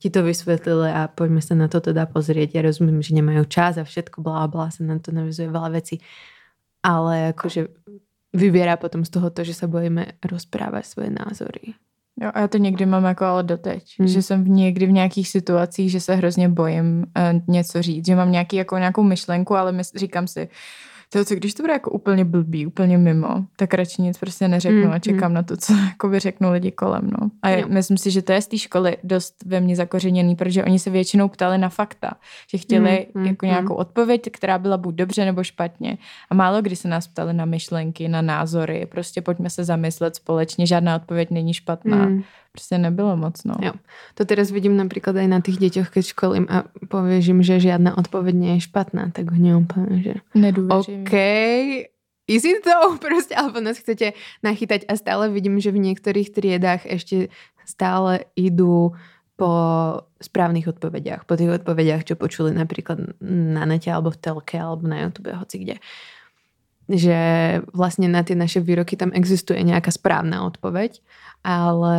[0.00, 2.56] ti to vysvetlili a poďme sa na to teda pozrieť.
[2.56, 6.00] Ja rozumiem, že nemajú čas a všetko, blá, blá, sa na to navizuje veľa vecí.
[6.80, 7.68] Ale akože
[8.32, 11.74] vybiera potom z toho to, že se bojíme rozprávat svoje názory.
[12.22, 14.08] Jo, a já to někdy mám jako ale doteď, hmm.
[14.08, 18.32] že jsem někdy v nějakých situacích, že se hrozně bojím uh, něco říct, že mám
[18.32, 20.48] nějaký, jako nějakou myšlenku, ale my, říkám si,
[21.12, 24.84] to, co když to bude jako úplně blbý, úplně mimo, tak radši nic prostě neřeknu
[24.84, 25.34] mm, a čekám mm.
[25.34, 27.10] na to, co jako by řeknou lidi kolem.
[27.20, 27.30] No.
[27.42, 30.64] A je, myslím si, že to je z té školy dost ve mně zakořeněný, protože
[30.64, 32.10] oni se většinou ptali na fakta,
[32.50, 35.98] že chtěli mm, jako mm, nějakou odpověď, která byla buď dobře nebo špatně.
[36.30, 40.66] A málo kdy se nás ptali na myšlenky, na názory, prostě pojďme se zamyslet společně,
[40.66, 42.06] žádná odpověď není špatná.
[42.06, 43.44] Mm prostě nebylo moc.
[43.44, 43.54] No.
[43.62, 43.72] Jo.
[44.14, 47.94] To teraz vidím napríklad aj na tých deťoch, keď školím a povieš im, že žiadna
[47.94, 51.06] odpoveď nie je špatná, tak oni úplne, že Nedôveřím.
[51.06, 51.14] OK,
[52.26, 57.30] easy to, proste, alebo nás chcete nachytať a stále vidím, že v niektorých triedách ešte
[57.62, 58.98] stále idú
[59.38, 59.52] po
[60.20, 65.08] správnych odpovediach, po tých odpovediach, čo počuli napríklad na nete alebo v telke alebo na
[65.08, 65.76] YouTube, hoci kde.
[66.90, 67.18] Že
[67.70, 70.98] vlastne na tie naše výroky tam existuje nejaká správna odpoveď
[71.40, 71.96] ale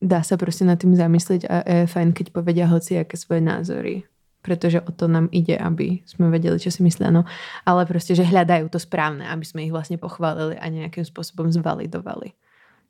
[0.00, 4.08] dá sa proste nad tým zamyslieť a je fajn, keď povedia hoci aké svoje názory
[4.38, 7.12] pretože o to nám ide, aby sme vedeli, čo si myslia.
[7.12, 7.26] No,
[7.68, 12.32] ale proste, že hľadajú to správne, aby sme ich vlastne pochválili a nejakým spôsobom zvalidovali.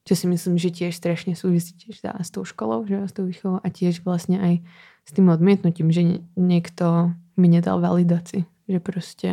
[0.06, 3.58] Čo si myslím, že tiež strašne súvisí tiež s tou školou, že s tou výchovou
[3.58, 4.54] a tiež vlastne aj
[5.02, 8.44] s tým odmietnutím, že niekto mi nedal validácii.
[8.68, 9.28] Že proste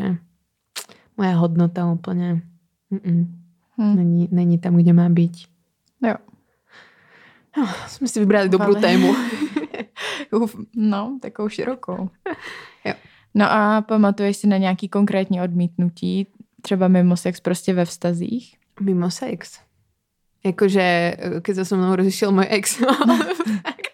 [1.17, 2.41] moja hodnota úplne
[2.89, 3.25] mm,
[3.77, 3.95] hm.
[3.95, 5.47] není, není tam, kde má byť.
[6.03, 6.15] Jo.
[7.57, 8.81] No, jsme si vybrali dobrou Ale...
[8.81, 9.15] tému.
[10.75, 12.09] no, takovou širokou.
[12.85, 12.93] jo.
[13.35, 16.27] No a pamatuješ si na nějaký konkrétní odmítnutí,
[16.61, 18.57] třeba mimo sex prostě ve vztazích?
[18.81, 19.59] Mimo sex?
[20.45, 22.77] Jakože, když se so mnou rozišel můj ex.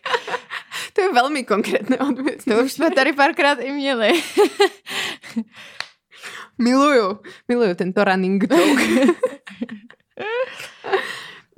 [0.94, 2.52] to je velmi konkrétné odmítnutí.
[2.52, 4.12] To už jsme tady párkrát i měli.
[6.58, 8.86] Miluju, miluju tento running joke.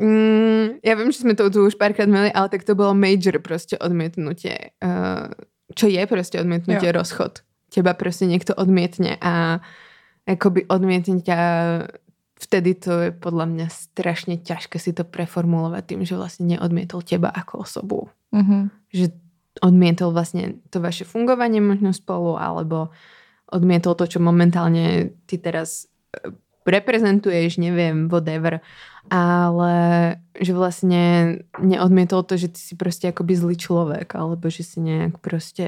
[0.02, 3.38] Mm, ja viem, že sme to tu už párkrát mali, ale tak to bolo major
[3.40, 4.74] proste odmietnutie.
[4.82, 5.30] Uh,
[5.78, 6.98] čo je proste odmietnutie, jo.
[6.98, 7.46] rozchod.
[7.70, 9.62] Teba proste niekto odmietne a
[10.26, 11.40] akoby odmietne ťa
[12.44, 17.32] vtedy to je podľa mňa strašne ťažké si to preformulovať tým, že vlastne neodmietol teba
[17.32, 18.00] ako osobu.
[18.36, 18.62] Mm-hmm.
[18.92, 19.06] Že
[19.64, 22.92] odmietol vlastne to vaše fungovanie možno spolu, alebo
[23.54, 25.86] odmietol to, čo momentálne ty teraz
[26.66, 28.64] reprezentuješ, neviem, whatever,
[29.12, 29.74] ale
[30.40, 31.04] že vlastne
[31.60, 35.68] neodmietol to, že ty si proste akoby zlý človek, alebo že si nejak proste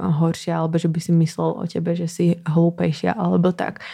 [0.00, 3.84] horšia, alebo že by si myslel o tebe, že si hlúpejšia, alebo tak.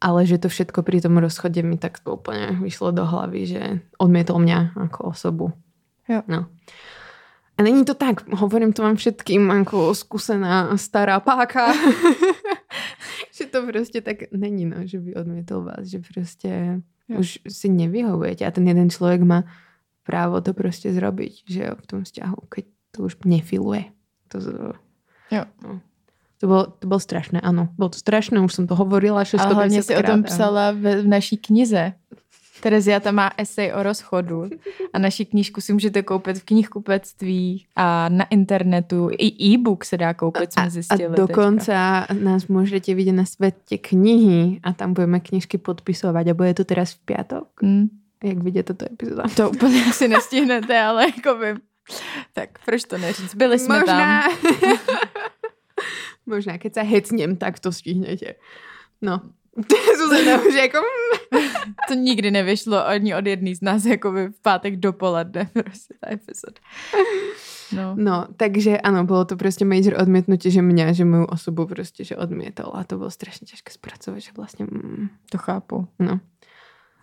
[0.00, 3.62] Ale že to všetko pri tom rozchode mi tak úplne vyšlo do hlavy, že
[4.00, 5.46] odmietol mňa ako osobu.
[6.08, 6.24] Jo.
[6.28, 6.48] No.
[7.60, 11.72] A není to tak, hovorím to vám všetkým jako zkusená stará páka,
[13.40, 17.18] že to prostě tak není, no, že by odmětl vás, že prostě jo.
[17.18, 19.44] už si nevyhovujete a ten jeden člověk má
[20.02, 23.84] právo to prostě zrobiť, že jo, v tom vzťahu, keď to už nefiluje.
[24.28, 24.38] To,
[25.30, 25.44] jo.
[25.62, 25.80] No.
[26.40, 27.68] To bylo, to bylo strašné, ano.
[27.76, 31.02] Bylo to strašné, už jsem to hovorila 650 A hlavně si o tom psala v,
[31.02, 31.92] v naší knize.
[32.60, 34.50] Terezia tam má esej o rozchodu
[34.92, 39.10] a naši knížku si můžete koupit v knihkupectví a na internetu.
[39.18, 41.06] I e-book se dá koupit, jsme zjistili.
[41.06, 41.72] A dokonce
[42.08, 42.24] teďka.
[42.24, 46.92] nás můžete vidět na světě knihy a tam budeme knižky podpisovat a bude to teraz
[46.92, 47.62] v pátek.
[47.62, 47.88] Mm.
[48.24, 49.22] Jak vidíte to epizoda?
[49.36, 51.54] To úplně asi nestihnete, ale jako by...
[52.32, 53.34] Tak proč to neříct?
[53.34, 54.22] Byli jsme Možná.
[54.22, 54.32] tam.
[56.26, 58.34] Možná, keď se hecněm, tak to stihnete.
[59.02, 59.20] No,
[59.98, 60.78] Zuzana už jako...
[61.88, 66.12] to nikdy nevyšlo ani od jedný z nás jako by v pátek dopoledne prostě ta
[66.12, 66.58] epizod.
[67.76, 67.94] No.
[67.96, 72.16] no, takže ano, bylo to prostě major odmětnutí, že mě, že mou osobu prostě, že
[72.16, 74.64] odmětal a to bylo strašně těžké zpracovat, že vlastně...
[74.70, 75.88] Mm, to chápu.
[75.98, 76.20] No.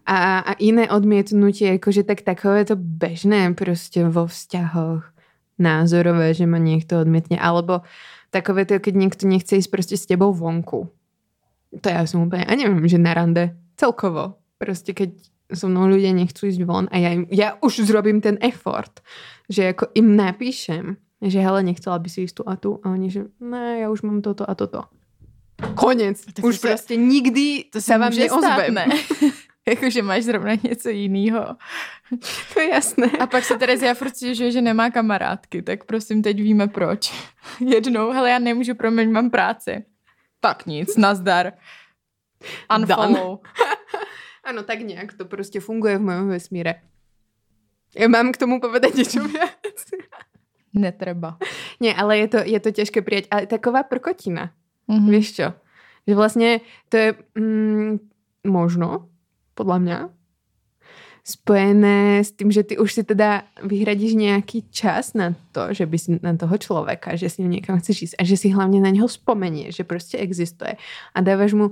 [0.05, 5.11] A, a jiné odmětnutí, jakože tak takové to bežné prostě vo vzťahoch
[5.59, 7.81] názorové, že ma někdo odmětně, alebo
[8.29, 10.89] takové to, keď někdo nechce jít prostě s tebou vonku
[11.81, 14.39] to ja som úplne, a neviem, že na rande, celkovo.
[14.57, 15.13] Proste keď
[15.53, 18.99] so mnou ľudia nechcú ísť von a ja, im, ja už zrobím ten effort,
[19.47, 23.07] že ako im napíšem, že hele, nechcela by si ísť tu a tu a oni,
[23.07, 24.91] že ne, ja už mám toto a toto.
[25.75, 26.25] Konec.
[26.25, 28.73] Tak už se, prostě nikdy to se vám neozvem.
[28.73, 28.85] Ne?
[29.67, 31.55] Jakože máš zrovna něco jiného.
[32.53, 33.07] to je jasné.
[33.19, 37.13] A pak se Terezia furt stěžuje, že nemá kamarádky, tak prosím, teď víme proč.
[37.59, 39.83] Jednou, hele, já nemůžu, promiň, mám práci.
[40.39, 41.53] Tak nic, nazdar.
[42.79, 43.39] Unfollow.
[44.43, 46.81] ano, tak nějak to prostě funguje v mém vesmíre.
[47.97, 49.85] Já mám k tomu povedať něco víc.
[50.73, 51.37] Netreba.
[51.79, 53.25] Ne, ale je to, je to těžké přijať.
[53.31, 54.51] Ale taková prkotina.
[54.89, 55.09] Mm-hmm.
[55.09, 55.53] Víš čo?
[56.07, 57.99] Že vlastně to je mm,
[58.47, 59.09] možno,
[59.53, 59.99] podle mě,
[61.27, 65.97] spojené s tím, že ty už si teda vyhradíš nějaký čas na to, že by
[65.99, 69.07] si na toho člověka, že si někam chceš jít a že si hlavně na něho
[69.07, 70.73] vzpomenieš, že prostě existuje
[71.15, 71.71] a dáváš mu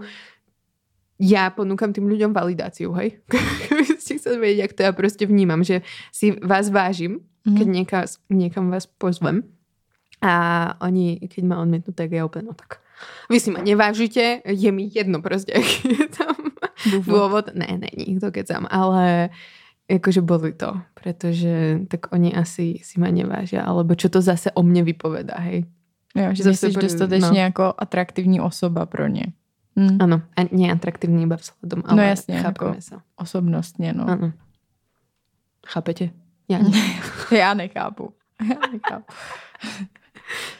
[1.19, 3.23] já ponúkam tým ľuďom validáciu, hej?
[4.03, 7.57] si chcel vědět, jak to já prostě vnímám, že si vás vážím, mm.
[7.57, 9.43] keď někam, někam vás pozvem
[10.21, 10.33] a
[10.81, 12.79] oni, keď ma odmietnú, tak je úplně, no tak
[13.29, 16.35] vy si ma nevážite, je mi jedno prostě, jak je tam
[16.91, 17.05] důvod.
[17.05, 17.45] důvod.
[17.53, 19.29] Ne, není, to kecám, ale
[19.91, 24.63] jakože boli to, protože tak oni asi si ma nevážia, alebo čo to zase o
[24.63, 25.65] mně vypovedá, hej.
[26.15, 27.45] Jo, že zase jsi dostatečně no.
[27.45, 29.25] jako atraktivní osoba pro ně.
[29.75, 29.97] Hmm.
[29.99, 32.95] Ano, a ne atraktivní iba vzhledom, ale no jasně, chápeme jako se.
[33.15, 34.09] Osobnostně, no.
[34.09, 34.33] Ano.
[35.67, 36.09] Chápete?
[36.49, 36.79] Já, ne.
[37.37, 38.13] Já nechápu.
[38.49, 39.13] Já nechápu.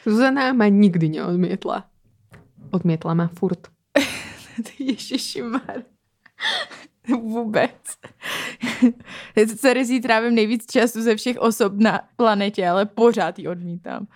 [0.06, 1.84] Zuzana ma nikdy neodmietla.
[2.70, 3.68] Odmietla ma furt.
[4.78, 5.82] Ježišimar.
[7.08, 7.72] Vůbec.
[9.36, 14.06] S Cerezí trávím nejvíc času ze všech osob na planetě, ale pořád ji odmítám.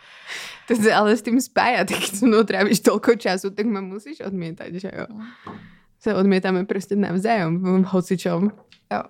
[0.69, 4.21] To se ale s tím spája, tak se mnou trávíš tolko času, tak mě musíš
[4.21, 5.07] odmítat, že jo?
[5.99, 8.51] Se odmítáme prostě navzájem v hocičom.
[8.93, 9.03] Jo.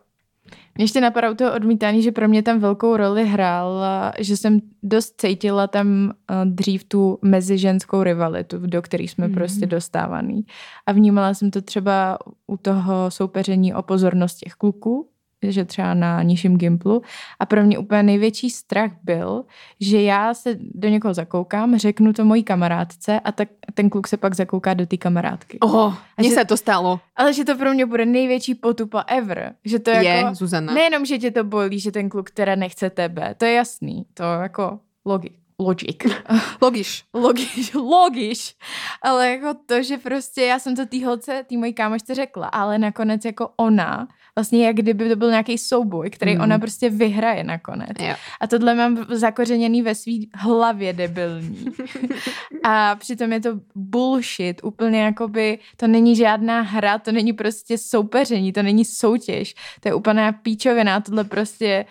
[0.75, 3.83] Mě ještě napadá u toho odmítání, že pro mě tam velkou roli hrál,
[4.19, 6.13] že jsem dost cítila tam
[6.45, 9.35] dřív tu meziženskou rivalitu, do které jsme mm.
[9.35, 10.45] prostě dostávaný.
[10.87, 15.10] A vnímala jsem to třeba u toho soupeření o pozornost těch kluků,
[15.43, 17.03] že třeba na nižším gimplu.
[17.39, 19.45] A pro mě úplně největší strach byl,
[19.81, 24.17] že já se do někoho zakoukám, řeknu to mojí kamarádce a tak ten kluk se
[24.17, 25.59] pak zakouká do té kamarádky.
[25.61, 27.01] Oho, mně se to stalo.
[27.17, 29.55] Ale že to pro mě bude největší potupa ever.
[29.65, 30.75] Že to je, jako, Zuzana.
[30.75, 33.35] Nejenom, že tě to bolí, že ten kluk teda nechce tebe.
[33.39, 34.07] To je jasný.
[34.15, 35.41] To jako logik.
[35.61, 35.97] Logic.
[36.63, 37.05] Logiš.
[37.15, 38.57] Logiš, logiš.
[39.03, 42.79] Ale jako to, že prostě já jsem to té holce, té mojí kámošce řekla, ale
[42.79, 46.41] nakonec jako ona vlastně jak kdyby to byl nějaký souboj, který mm.
[46.41, 47.97] ona prostě vyhraje nakonec.
[48.01, 48.15] Jo.
[48.41, 51.67] A tohle mám zakořeněný ve své hlavě debilní.
[52.65, 58.53] a přitom je to bullshit, úplně jakoby, to není žádná hra, to není prostě soupeření,
[58.53, 61.85] to není soutěž, to je úplná píčovina, tohle prostě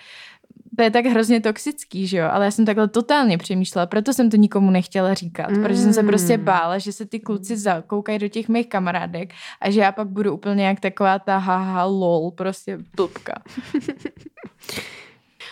[0.79, 4.29] to je tak hrozně toxický, že jo, ale já jsem takhle totálně přemýšlela, proto jsem
[4.29, 5.63] to nikomu nechtěla říkat, mm.
[5.63, 6.43] protože jsem se prostě Mm.
[6.43, 10.33] bála, že se ty kluci zakoukají do těch mých kamarádek a že já pak budu
[10.33, 13.43] úplně jak taková ta haha lol, prostě blbka.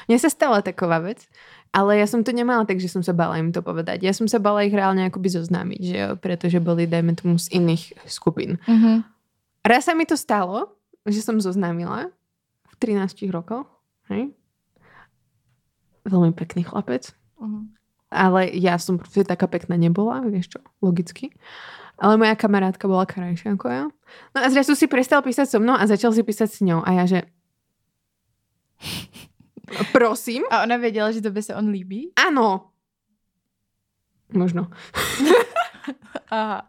[0.07, 1.27] Mne sa stala taková vec,
[1.75, 4.07] ale ja som to nemala tak, že som sa bala im to povedať.
[4.07, 7.51] Ja som sa bala ich reálne akoby zoznámiť, že jo, pretože boli, dajme tomu, z
[7.51, 8.55] iných skupín.
[8.63, 9.03] Mhm.
[9.67, 10.71] Raz sa mi to stalo,
[11.03, 12.07] že som zoznámila
[12.71, 13.67] v 13 rokoch,
[14.07, 14.31] hej?
[16.07, 17.75] Veľmi pekný chlapec, Mhm.
[18.09, 21.35] ale ja som proste taká pekná nebola, vieš čo, logicky.
[21.97, 23.83] Ale moja kamarátka bola krajšia ako ja.
[24.31, 26.85] No a zrazu si prestal písať so mnou a začal si písať s ňou.
[26.85, 27.19] A ja že...
[29.91, 30.43] Prosím?
[30.51, 32.13] A ona věděla, že to by se on líbí?
[32.15, 32.69] Áno.
[34.33, 34.67] Možno.
[36.31, 36.67] Aha.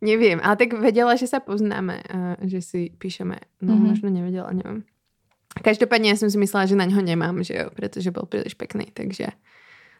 [0.00, 3.34] Neviem, ale tak vedela, že sa poznáme, a že si píšeme.
[3.60, 3.78] No, Mhm.
[3.78, 3.88] mm-hmm.
[3.90, 4.86] možno nevedela, neviem.
[5.60, 8.88] Každopádne ja som si myslela, že na ňo nemám, že jo, pretože bol príliš pekný,
[8.88, 9.36] takže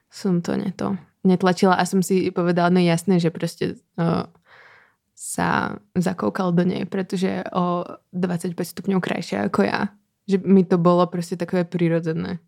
[0.09, 4.25] som to neto netlačila a som si povedala, no jasné, že proste uh,
[5.13, 9.93] sa zakoukal do nej, pretože je o 25 stupňov krajšia ako ja.
[10.27, 12.39] Že mi to bolo proste takové prirodzené.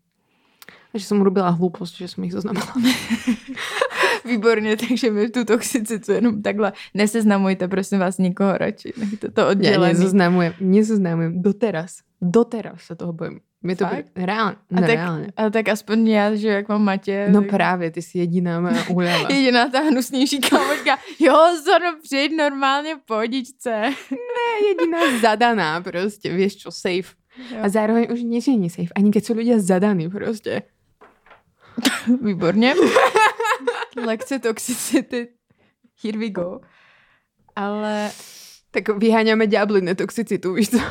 [0.91, 2.67] A že som urobila hlúposť, že som ich zoznamila.
[4.25, 8.93] Výborně, takže my tu toxicitu jenom takhle neseznamujte, prosím vás, nikoho radši.
[8.97, 9.93] Nechte to Ja oddělený.
[9.93, 11.41] nezoznamujem, nezoznamujem.
[11.41, 12.01] Doteraz.
[12.25, 13.39] Doteraz sa toho bojím.
[13.65, 14.09] Je to Fakt?
[14.17, 14.57] reálne.
[14.73, 15.27] A tak, reálne.
[15.37, 17.27] ale tak aspoň já, že jak mám Matě.
[17.29, 19.27] No tak- právě, ty jsi jediná moja úleva.
[19.29, 20.97] Jediná ta hnusnější kamoška.
[21.19, 23.93] Jo, Zono, přijď normálně pohodičce.
[24.67, 27.13] jediná zadaná prostě, vieš čo, safe.
[27.51, 27.57] Jo.
[27.61, 30.61] A zároveň už nič není safe, ani keď sú ľudia zadaní prostě.
[32.21, 32.73] Výborně.
[34.05, 35.27] Lekce toxicity.
[36.03, 36.59] Here we go.
[37.55, 38.11] Ale
[38.75, 40.79] Tak vyháňame ďably netoxicitu, víš co?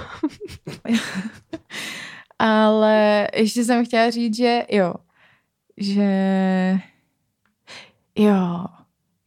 [2.38, 4.94] Ale ještě jsem chtěla říct, že jo,
[5.76, 6.10] že
[8.16, 8.64] jo,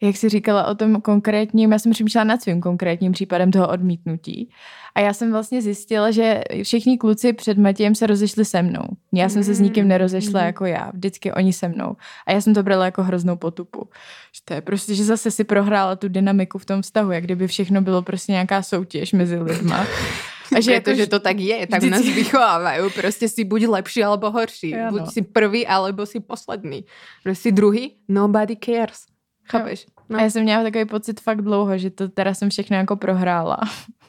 [0.01, 4.49] jak jsi říkala o tom konkrétním, já jsem přemýšlela nad svým konkrétním případem toho odmítnutí.
[4.97, 8.83] A já jsem vlastně zjistila, že všichni kluci před Matějem se rozešli se mnou.
[9.13, 10.45] Já jsem se s nikým nerozešla Mhm.
[10.45, 11.95] jako já, vždycky oni se mnou.
[12.27, 13.89] A já jsem to brala jako hroznou potupu.
[14.35, 17.47] Že to je prostě, že zase si prohrála tu dynamiku v tom vztahu, jak kdyby
[17.47, 19.85] všechno bylo prostě nějaká soutěž mezi lidma.
[20.57, 22.89] A že jako- Pretože to tak je, tak nás Vždycky- vychovávajú.
[22.89, 24.75] Prostě si buď lepší alebo horší.
[24.75, 24.91] Áno.
[24.97, 26.85] Buď si prvý, alebo si posledný.
[27.23, 29.05] Prostě si druhý, nobody cares.
[29.51, 29.85] Chápeš?
[30.09, 30.19] No.
[30.19, 33.57] A já jsem měla takový pocit fakt dlouho, že to teda jsem všechno jako prohrála.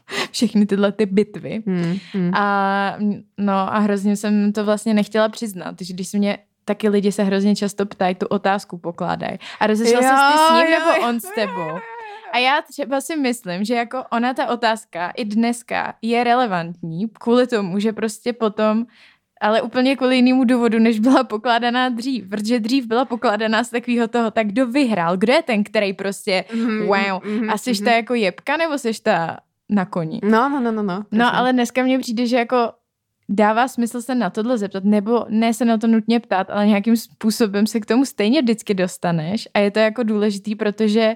[0.30, 1.62] Všechny tyhle ty bitvy.
[1.66, 2.34] Hmm, hmm.
[2.34, 2.96] A
[3.38, 7.22] no a hrozně jsem to vlastně nechtěla přiznat, že když se mě taky lidi se
[7.22, 9.38] hrozně často ptají, tu otázku pokládají.
[9.60, 11.78] A rozešla se ty s ním Jo, nebo jo, on s tebou?
[12.32, 17.46] A já třeba si myslím, že jako ona ta otázka i dneska je relevantní kvůli
[17.46, 18.86] tomu, že prostě potom
[19.40, 22.28] ale úplně kvůli jinému důvodu, než byla pokládaná dřív.
[22.28, 26.44] Protože dřív byla pokládaná z takového toho, tak kdo vyhrál, kdo je ten, který prostě
[26.54, 27.24] Mhm, wow.
[27.24, 27.84] mhm, A jsi mhm.
[27.84, 29.38] ta jako jebka, nebo jsi ta
[29.70, 30.20] na koni?
[30.24, 30.82] No, no, no, no.
[30.82, 32.72] No, No, ale dneska mně přijde, že jako
[33.28, 36.96] dává smysl se na tohle zeptat, nebo ne se na to nutně ptát, ale nějakým
[36.96, 41.14] způsobem se k tomu stejně vždycky dostaneš a je to jako důležitý, protože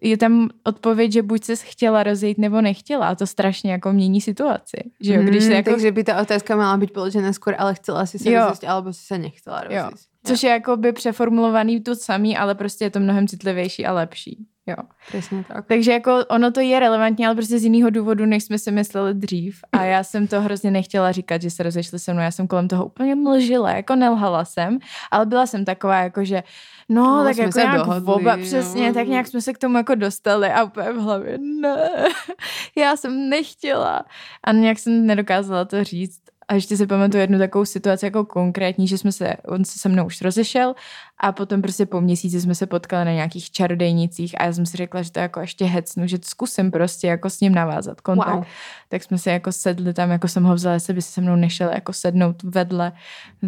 [0.00, 4.20] je tam odpověď, že buď se chtěla rozejít nebo nechtěla a to strašně jako mění
[4.20, 4.76] situaci.
[5.00, 8.06] Že jo, když se jako, Takže by ta otázka mala byť položená skôr, ale chcela
[8.06, 8.46] si Jo.
[8.46, 9.90] rozísť, alebo si sa nechcela Jo.
[9.90, 10.06] rozísť.
[10.24, 14.46] což je jako by přeformulovaný to samý, ale prostě je to mnohem citlivější a lepší.
[14.70, 14.76] Jo.
[15.10, 15.66] Presne tak.
[15.66, 19.14] Takže jako ono to je relevantní, ale prostě z jiného důvodu, než jsme si mysleli
[19.14, 19.60] dřív.
[19.72, 22.22] A já jsem to hrozně nechtěla říkat, že se rozešli se mnou.
[22.22, 24.78] Já jsem kolem toho úplně mlžila, jako nelhala jsem,
[25.10, 26.42] ale byla jsem taková jako, že
[26.88, 28.42] no, No, tak jako se nějak dohodli, oba, no.
[28.42, 31.90] přesně, tak nějak jsme se k tomu jako dostali a úplně v hlavě, ne,
[32.76, 34.04] já jsem nechtěla.
[34.44, 36.20] A nějak jsem nedokázala to říct.
[36.50, 39.88] A ještě si pamatuju jednu takovou situaci jako konkrétní, že jsme se, on se se
[39.88, 40.74] mnou už rozešel
[41.18, 44.76] a potom prostě po měsíci jsme se potkali na nějakých čarodejnicích a já jsem si
[44.76, 48.34] řekla, že to jako ještě hecnu, že zkusím prostě jako s ním navázat kontakt.
[48.34, 48.44] Wow.
[48.88, 51.36] Tak jsme si jako sedli tam, jako jsem ho vzala, jestli by si se mnou
[51.36, 52.92] nešel jako sednout vedle,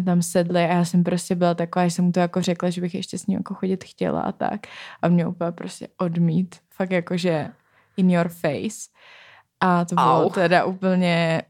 [0.05, 2.81] tam sedli a já jsem prostě byla taková, že jsem mu to jako řekla, že
[2.81, 4.67] bych ještě s ním jako chodit chtěla a tak.
[5.01, 6.55] A mě úplně prostě odmít.
[6.69, 7.49] Fakt jako, že
[7.97, 8.89] in your face.
[9.59, 10.29] A to bylo Au.
[10.29, 11.41] teda úplně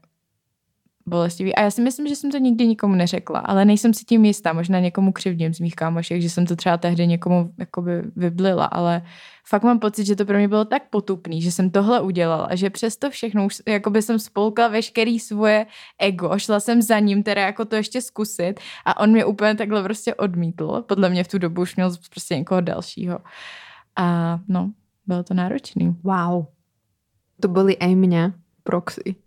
[1.06, 1.54] bolestivý.
[1.54, 4.52] A já si myslím, že jsem to nikdy nikomu neřekla, ale nejsem si tím jistá.
[4.52, 9.02] Možná někomu křivdím z mých kámošek, že jsem to třeba tehdy někomu jakoby vyblila, ale
[9.46, 12.70] fakt mám pocit, že to pro mě bylo tak potupný, že jsem tohle udělala, že
[12.70, 15.66] přesto všechno už jakoby jsem spolkla veškerý svoje
[15.98, 19.82] ego, šla jsem za ním teda jako to ještě zkusit a on mě úplně takhle
[19.82, 20.84] prostě odmítl.
[20.88, 23.18] Podle mě v tu dobu už měl prostě někoho dalšího.
[23.96, 24.72] A no,
[25.06, 25.96] bylo to náročný.
[26.02, 26.44] Wow.
[27.40, 29.23] To boli aj mňa proxy.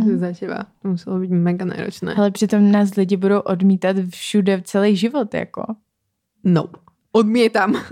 [0.00, 0.18] Mm.
[0.18, 0.66] za teba.
[0.82, 2.14] To muselo být mega náročné.
[2.14, 5.62] Ale přitom nás lidi budou odmítat všude celý život, jako.
[6.44, 6.64] No.
[7.12, 7.74] Odmítám.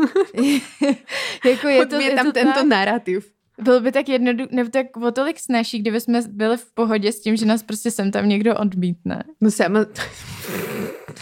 [1.45, 2.67] jako je to, Odmítám je to tento tak?
[2.67, 3.33] narrativ.
[3.63, 7.21] Bylo by tak jednoduché, nebo tak o tolik snažší, kdyby jsme byli v pohodě s
[7.21, 9.25] tím, že nás prostě sem tam někdo odmítne.
[9.41, 9.87] No sama...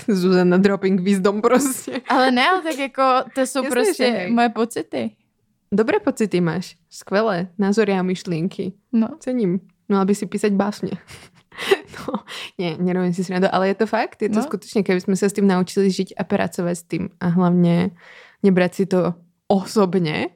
[0.09, 2.01] Zuzana dropping wisdom prostě.
[2.09, 3.03] Ale ne, ale tak jako
[3.35, 5.11] to jsou Jasně, prostě že moje pocity.
[5.73, 6.77] Dobré pocity máš.
[6.91, 7.49] Skvelé.
[7.59, 8.73] Názory a myšlienky.
[8.93, 9.09] No.
[9.19, 9.61] Cením.
[9.91, 10.95] Mala by si písať básne.
[12.01, 12.25] No,
[12.57, 14.23] nie, nerobím si srandu, ale je to fakt.
[14.23, 14.47] Je to No.
[14.47, 14.49] no.
[14.49, 17.93] skutočne, keby sme sa s tým naučili žiť a pracovať s tým a hlavne
[18.41, 19.13] nebrať si to
[19.51, 20.33] osobne,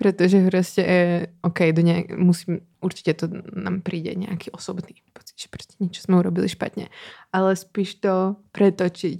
[0.00, 5.52] pretože proste, eh, ok, do nejak, musím, určite to nám príde nejaký osobný pocit, že
[5.52, 6.88] proste niečo sme urobili špatne,
[7.30, 9.18] ale spíš to pretočiť,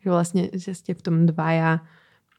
[0.00, 1.82] že vlastne, že ste v tom dvaja,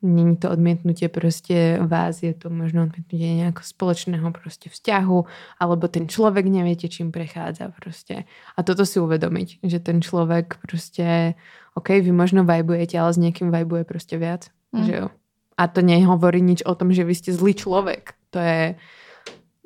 [0.05, 5.19] není to odmietnutie proste vás, je to možno odmietnutie nejakého spoločného proste vzťahu,
[5.57, 8.29] alebo ten človek neviete, čím prechádza proste.
[8.53, 11.33] A toto si uvedomiť, že ten človek proste,
[11.73, 14.53] ok, vy možno vajbujete, ale s niekým vajbuje proste viac.
[14.69, 14.85] Mm.
[14.85, 15.07] Že jo.
[15.55, 18.13] A to nehovorí nič o tom, že vy ste zlý človek.
[18.35, 18.75] To je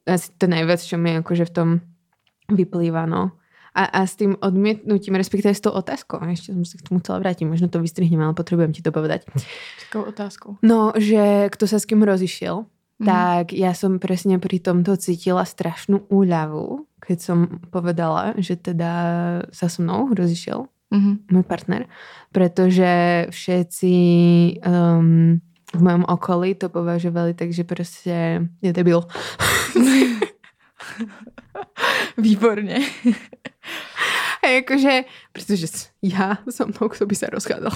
[0.07, 1.69] asi to najviac, čo mi akože v tom
[2.49, 3.35] vyplýva, no.
[3.79, 7.23] A, a s tým odmietnutím, respektíve s tou otázkou, ešte som sa k tomu chcela
[7.23, 9.23] vrátiť, možno to vystrihnem, ale potrebujem ti to povedať.
[9.39, 10.59] S takou otázkou.
[10.59, 12.67] No, že kto sa s kým rozišiel,
[12.99, 13.07] Mhm.
[13.07, 17.37] tak ja som presne pri tomto cítila strašnú úľavu, keď som
[17.71, 18.91] povedala, že teda
[19.55, 21.31] sa so mnou rozišiel Mhm.
[21.31, 21.87] môj partner,
[22.35, 22.91] pretože
[23.31, 23.93] všetci
[24.59, 25.39] um,
[25.71, 28.99] v mojom okolí to považovali tak, že proste je debil.
[32.17, 32.79] Výborně.
[34.49, 35.67] A jakože, protože
[36.01, 37.69] já so mnou, kdo by se rozcházel.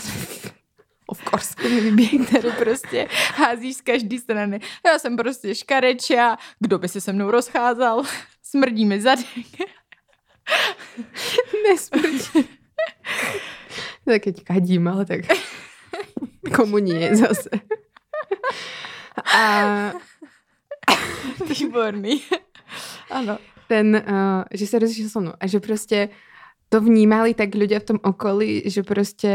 [1.07, 1.55] Of course.
[1.69, 4.59] Vyběh, který prostě házíš z každé strany.
[4.85, 8.03] Já jsem prostě škarečia, kdo by se se mnou rozcházel?
[8.43, 9.27] Smrdí mi zadek.
[11.69, 12.49] Nesmrdí.
[14.05, 15.21] tak keď kadím, ale tak
[16.55, 17.49] komu nie zase.
[19.33, 19.93] A
[21.47, 22.21] Výborný.
[23.09, 23.37] Ano.
[23.67, 26.13] ten, uh, že sa rozišiel so mnou a že proste
[26.73, 29.29] to vnímali tak ľudia v tom okolí, že proste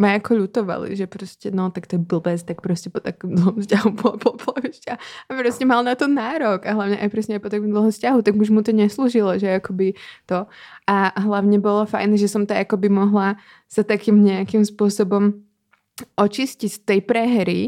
[0.00, 3.60] ma ako ľutovali, že proste, no tak to je blbec, tak proste po takom dlhom
[3.60, 7.44] vzťahu bol po vzťahu a proste mal na to nárok a hlavne aj presne aj
[7.44, 9.94] po takom dlhom vzťahu, tak už mu to neslúžilo, že akoby
[10.24, 10.48] to
[10.88, 13.36] a hlavne bolo fajn, že som to akoby mohla
[13.68, 15.44] sa takým nejakým spôsobom
[16.16, 17.60] očistiť z tej prehry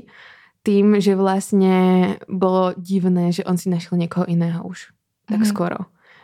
[0.65, 4.91] tým, že vlastne bolo divné, že on si našiel niekoho iného už
[5.29, 5.45] tak Mhm.
[5.45, 5.53] mm-hmm.
[5.53, 5.81] skoro.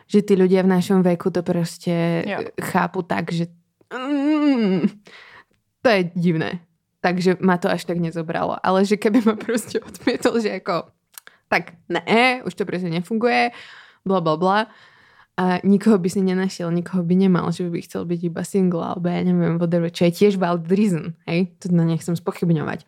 [0.09, 2.49] Že tí ľudia v našom veku to proste Jo.
[2.57, 3.45] chápu tak, že
[3.93, 4.89] mm,
[5.85, 6.65] to je divné.
[6.99, 8.57] Takže ma to až tak nezobralo.
[8.59, 10.91] Ale že keby ma proste odmietol, že ako
[11.49, 13.53] tak ne, už to proste nefunguje,
[14.05, 14.59] bla bla bla.
[15.39, 19.07] A nikoho by si nenašiel, nikoho by nemal, že by chcel byť iba single, alebo
[19.07, 21.55] ja neviem, whatever, čo je tiež valid reason, hej?
[21.63, 22.83] To no nechcem spochybňovať.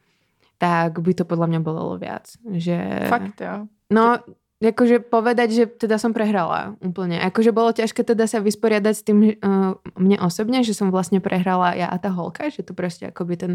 [0.60, 2.36] Tak by to podľa mňa bolelo viac.
[2.44, 3.08] Že...
[3.08, 3.72] Fakt, jo.
[3.88, 4.20] No,
[4.62, 7.18] akože povedať, že teda som prehrala úplne.
[7.18, 11.74] Akože bolo ťažké teda sa vysporiadať s tým uh, mne osobne, že som vlastne prehrala
[11.74, 13.53] ja a tá holka, že to proste akoby ten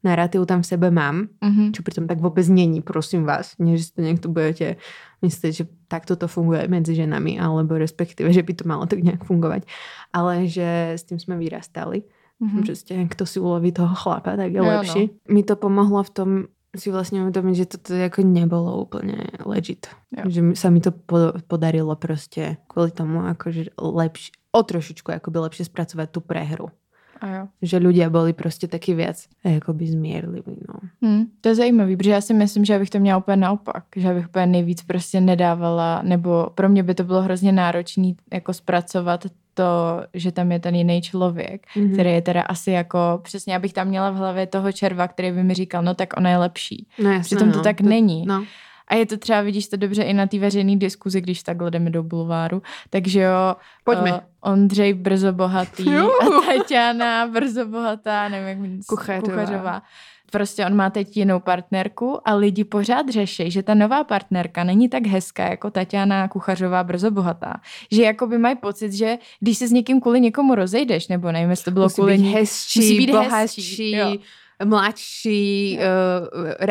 [0.00, 1.72] narratív tam v sebe mám, Mhm.
[1.72, 3.52] čo pritom tak vôbec není, prosím vás.
[3.60, 4.76] Nie, že si to niekto budete
[5.20, 9.24] myslieť, že takto to funguje medzi ženami, alebo respektíve, že by to malo tak nejak
[9.24, 9.64] fungovať.
[10.12, 12.04] Ale že s tým sme vyrastali.
[12.36, 12.56] Mhm.
[12.62, 14.72] Proste, kto si uloví toho chlapa, tak je Jo, no.
[14.78, 15.02] lepší.
[15.26, 16.30] Mi to pomohlo v tom
[16.76, 19.88] si vlastne uvedomiť, že toto ako nebolo úplne legit.
[20.12, 20.30] Jo.
[20.30, 25.38] Že mi- sa mi to po, podarilo proste kvôli tomu akože lepšie, o trošičku akoby
[25.38, 26.68] lepšie spracovať tú prehru.
[27.20, 27.42] A jo.
[27.64, 30.76] Že ľudia boli proste taký viac akoby zmierliví, no.
[31.00, 34.14] Hmm, to je zajímavý, protože já si myslím, že bych to měla úplně naopak, že
[34.14, 39.24] bych úplně nejvíc prostě nedávala, nebo pro mě by to bylo hrozně náročný jako zpracovat
[39.56, 41.92] to, že tam je ten jiný člověk, Mhm.
[41.92, 45.42] který je teda asi jako, přesně abych tam měla v hlavě toho červa, který by
[45.42, 46.86] mi říkal, no tak ona je lepší.
[46.98, 47.62] No jasné, Přitom to no.
[47.64, 48.24] tak není.
[48.26, 48.44] No.
[48.88, 51.90] A je to třeba, vidíš to dobře i na té veřejné diskuzi, když takhle jdeme
[51.90, 52.62] do bulváru.
[52.90, 54.10] Takže jo, Pojďme.
[54.14, 56.10] eh, Ondřej brzo bohatý Jo.
[56.22, 56.24] a
[56.58, 59.20] Tatiana brzo bohatá, nevím, jak Kuchařová.
[59.32, 59.82] Kuchařová.
[60.30, 64.88] Prostě on má teď jinou partnerku a lidi pořád řeší, že ta nová partnerka není
[64.88, 67.60] tak hezká jako Tatiana Kuchařová brzo bohatá.
[67.92, 71.64] Že jakoby mají pocit, že když se s někým kvůli někomu rozejdeš, nebo nevím, jestli
[71.64, 74.20] to bylo Musí kvůli ní, hezčí, musí být bohatší, hezčí,
[74.64, 75.78] mladší,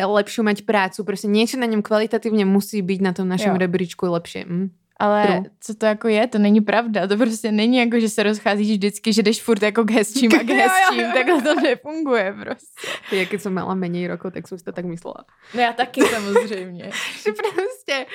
[0.05, 1.03] uh, lepšiu mať prácu.
[1.05, 3.61] Proste niečo na ňom kvalitatívne musí byť na tom našom Jo.
[3.61, 4.45] rebríčku lepšie.
[4.49, 4.84] Hm?
[4.99, 5.43] Ale True.
[5.59, 7.07] co to jako je, to není pravda.
[7.07, 10.43] To prostě není jako, že se rozcházíš vždycky, že jdeš furt jako k hezčím a
[10.43, 11.11] k hezčím.
[11.13, 12.65] Takhle to nefunguje prostě.
[13.11, 15.25] Ja keď som mala menej rokov, tak som si to tak myslela.
[15.53, 16.91] No já taky samozřejmě.
[17.23, 18.05] Že proste,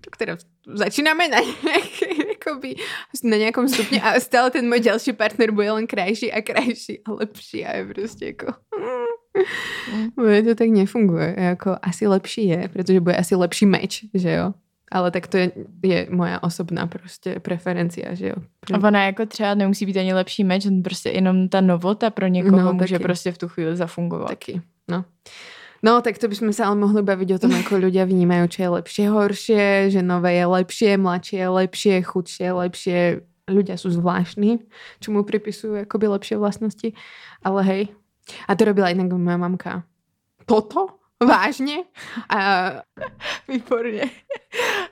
[0.00, 0.36] to teda
[0.66, 1.38] začíname na
[2.34, 2.76] akoby
[3.22, 7.12] na nejakom stupni a stále ten môj ďalší partner bude len krajší a krajší a
[7.12, 8.46] lepší a je prostě jako...
[8.80, 10.44] Mm.
[10.44, 11.34] to tak nefunguje.
[11.38, 14.52] Jako asi lepší je, protože bude asi lepší meč, že jo?
[14.90, 18.34] Ale tak to je, je moja osobná prostě preferencia, že jo.
[18.74, 22.62] A ona jako třeba nemusí být ani lepší meč, prostě jenom ta novota pro někoho
[22.62, 23.02] no, může taky.
[23.02, 24.28] prostě v tu chvíli zafungovat.
[24.28, 25.04] Taky, no.
[25.82, 28.68] No, tak to bychom sa ale mohli baviť o tom, ako ľudia vnímajú, čo je
[28.68, 32.98] lepšie, horšie, že nové je lepšie, mladšie je lepšie, chudšie je lepšie.
[33.48, 34.60] Ľudia sú zvláštni,
[35.00, 36.92] čo mu pripisujú akoby lepšie vlastnosti.
[37.40, 37.82] Ale hej.
[38.44, 39.72] A to robila inak moja mamka.
[40.44, 40.99] Toto?
[41.28, 41.76] Vážně?
[42.28, 42.70] A
[43.48, 44.02] výborně.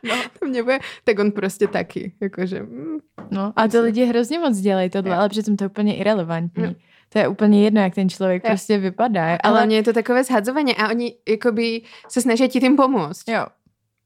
[0.03, 2.63] No, to mě bude, tak on prostě taky, jakože.
[2.63, 2.99] Mm,
[3.31, 6.63] no, a to lidi hrozně moc dělají tohle, ale přitom to je úplně irrelevantní.
[6.63, 6.75] No.
[7.09, 8.51] To je úplně jedno, jak ten člověk je.
[8.51, 9.39] prostě vypadá.
[9.43, 13.29] Ale mě je to takové zhadzování a oni jakoby se snaží ti tím pomoct.
[13.29, 13.47] Jo.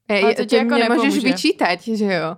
[0.09, 2.37] Ale to ti jako nemůžeš vyčítat, že jo.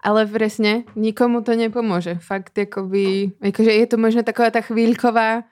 [0.00, 2.22] Ale presne, nikomu to nepomôže.
[2.22, 5.42] Fakt, jakoby, jakože je to možno taková ta chvíľková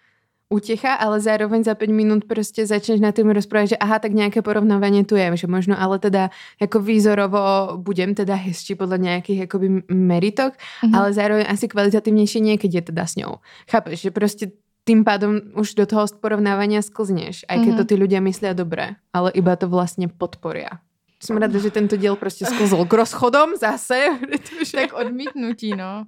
[0.46, 4.42] utecha, ale zároveň za 5 minút prostě začneš na tým rozprávať, že aha, tak nejaké
[4.42, 6.30] porovnávanie tu je, že možno ale teda
[6.60, 10.94] jako výzorovo budem teda hezčí podľa nejakých jakoby meritok, mm-hmm.
[10.94, 13.42] ale zároveň asi kvalitatívnejšie niekedy je teda s ňou.
[13.70, 14.50] Chápeš, že prostě
[14.84, 17.76] tým pádom už do toho porovnávania sklzneš, aj keď mm-hmm.
[17.76, 20.78] to ty ľudia myslia dobré, ale iba to vlastne podporia.
[21.16, 24.18] Som rada, že tento diel prostě sklzol k rozchodom zase.
[24.20, 24.76] Protože...
[24.86, 26.04] Tak odmítnutí, no.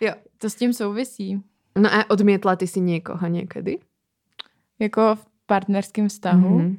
[0.00, 0.12] jo.
[0.38, 1.40] To s tím souvisí.
[1.78, 3.78] No a odmietla ty si někoho někdy?
[4.78, 6.58] Jako v partnerském vztahu?
[6.58, 6.76] Mm-hmm.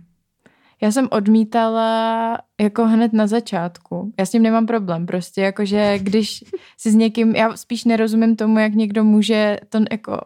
[0.81, 4.13] Já jsem odmítala jako hned na začátku.
[4.19, 5.05] Já s tím nemám problém.
[5.05, 6.43] Prostě jakože když
[6.77, 10.21] si s někým, já spíš nerozumím tomu, jak někdo může to jako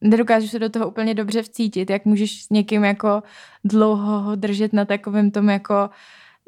[0.00, 3.22] nedokážu se do toho úplně dobře vcítit, jak můžeš s někým jako
[3.64, 5.90] dlouho ho držet na takovém tom jako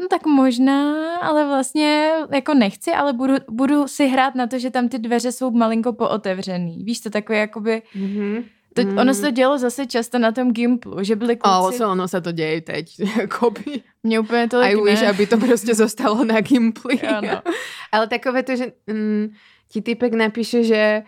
[0.00, 4.70] No tak možná, ale vlastně jako nechci, ale budu, budu si hrát na to, že
[4.70, 6.84] tam ty dveře jsou malinko pootevřený.
[6.84, 7.82] Víš, to takové jakoby...
[7.96, 8.44] Mm-hmm.
[8.74, 8.98] To, mm.
[8.98, 11.54] Ono se to dělo zase často na tom Gimplu, že byly kluci...
[11.54, 13.82] Ale se ono se to děje teď, jakoby.
[14.02, 17.00] Mně úplně to I wish, aby to prostě zostalo na Gimpli.
[17.00, 17.42] Ano.
[17.92, 19.32] Ale takové to, že mm,
[19.68, 21.02] ti typek napíše, že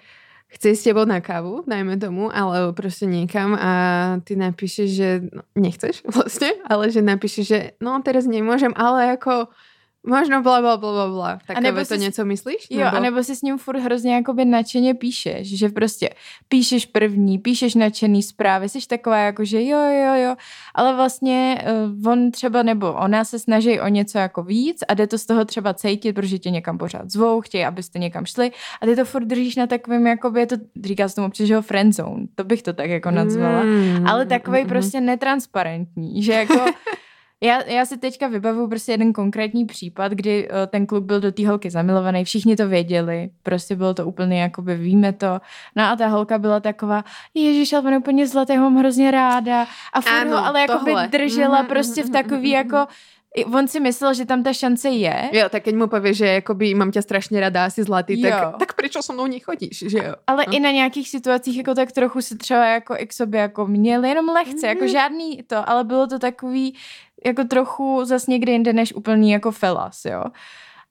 [0.52, 5.42] chce s tebou na kávu, dajme tomu, ale prostě někam a ty napíšeš, že no,
[5.54, 9.48] nechceš vlastně, ale že napíšeš, že no teraz nemůžem, ale jako
[10.06, 11.38] Možno bla, bla, bla, bla, bla.
[11.46, 12.66] Tak a nebo to si, něco myslíš?
[12.70, 12.96] Jo, nebo?
[12.96, 16.10] a nebo si s ním furt hrozně jakoby nadšeně píšeš, že prostě
[16.48, 20.36] píšeš první, píšeš nadšený zprávy, jsi taková jako, že jo, jo, jo,
[20.74, 21.64] ale vlastně
[22.02, 25.26] uh, on třeba nebo ona se snaží o něco jako víc a jde to z
[25.26, 29.04] toho třeba cítit, protože tě někam pořád zvou, chtějí, abyste někam šli a ty to
[29.04, 32.44] furt držíš na takovém, jakoby je to, říká se tomu občas, že ho friendzone, to
[32.44, 36.54] bych to tak jako nazvala, mm, ale takový mm, prostě netransparentní, že jako
[37.42, 41.32] Já, já si teďka vybavuju prostě jeden konkrétní případ, kdy uh, ten kluk byl do
[41.32, 45.40] té holky zamilovaný, všichni to věděli, prostě bylo to úplně jakoby víme to.
[45.76, 49.66] No a ta holka byla taková, ježiš, ale on úplně zlatý, ho mám hrozně ráda.
[49.92, 52.56] A furt ano, ho ale jakoby držela mm-hmm, prostě v takový mm-hmm.
[52.56, 52.86] jako
[53.52, 55.30] On si myslel, že tam ta šance je.
[55.32, 58.30] Jo, tak keď mu povie, že jakoby mám tě strašně ráda, asi zlatý, jo.
[58.30, 60.14] tak, tak proč so mnou nechodíš, že jo?
[60.26, 60.52] Ale no.
[60.52, 64.08] i na nějakých situacích jako tak trochu si třeba jako i k sobě jako měli,
[64.08, 64.68] jenom lehce, mm-hmm.
[64.68, 64.92] jako mhm.
[64.92, 66.74] žádný to, ale bylo to takový,
[67.26, 70.24] jako trochu zas někde jinde než úplný jako felas, jo.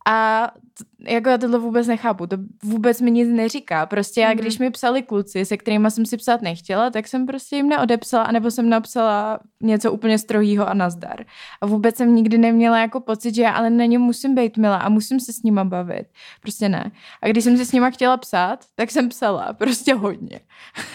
[0.06, 3.86] A t- jako já tohle vůbec nechápu, to vůbec mi nic neříká.
[3.86, 4.38] Prostě já, mm-hmm.
[4.38, 8.24] když mi psali kluci, se kterými jsem si psát nechtěla, tak jsem prostě jim neodepsala,
[8.24, 11.26] anebo jsem napsala něco úplně strohýho a nazdar.
[11.62, 14.78] A vůbec jsem nikdy neměla jako pocit, že já ale na ně musím být milá
[14.78, 16.06] a musím se s nima bavit.
[16.42, 16.92] Prostě ne.
[17.22, 20.40] A když jsem si s nima chtěla psát, tak jsem psala, prostě hodně.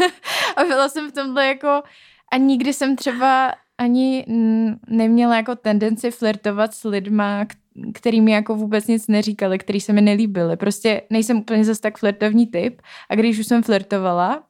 [0.57, 1.83] a byla jsem v tomhle jako
[2.33, 4.27] a nikdy jsem třeba ani
[4.89, 7.47] neměla jako tendenci flirtovat s lidma,
[7.95, 10.57] který mi jako vůbec nic neříkali, který se mi nelíbili.
[10.57, 14.43] Prostě nejsem úplně zase tak flirtovní typ a když už jsem flirtovala,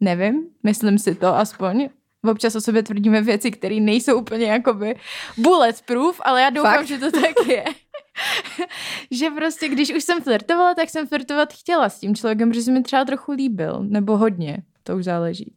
[0.00, 1.88] nevím, myslím si to aspoň,
[2.30, 4.94] občas o sobě tvrdíme věci, které nejsou úplně jakoby
[5.36, 6.86] bulletproof, ale já doufám, Fakt?
[6.86, 7.64] že to tak je.
[9.10, 12.72] že prostě, když už jsem flirtovala, tak jsem flirtovat chtěla s tím člověkem, protože se
[12.72, 15.56] mi třeba trochu líbil, nebo hodně, to už záleží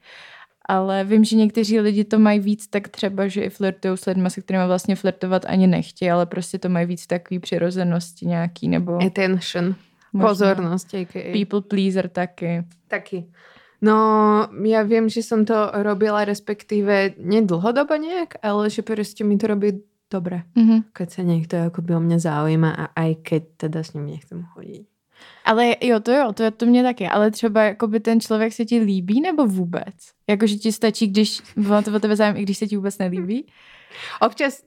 [0.71, 4.29] ale vím, že někteří lidi to mají víc tak třeba, že i flirtují s lidmi,
[4.29, 9.03] se kterými vlastně flirtovat ani nechtějí, ale prostě to mají víc takový přirozenosti nějaký, nebo...
[9.03, 9.75] Attention.
[10.21, 10.95] Pozornost.
[10.95, 11.31] AKA.
[11.33, 12.63] People pleaser taky.
[12.87, 13.25] Taky.
[13.81, 13.97] No,
[14.61, 19.81] ja viem, že som to robila, respektíve nedlhodobo nejak, ale že prostě mi to robí
[20.11, 20.43] dobre.
[20.53, 20.91] Mm-hmm.
[20.93, 24.90] Keď sa niekto akoby o mňa zaujíma a aj keď teda s ním nechcem chodiť.
[25.45, 28.79] Ale jo, to jo, to, to mě taky, ale třeba jakoby ten člověk se ti
[28.79, 29.95] líbí nebo vůbec?
[30.29, 33.45] Jakože ti stačí, když má to o tebe zájem, i když se ti vůbec nelíbí?
[34.21, 34.63] Občas,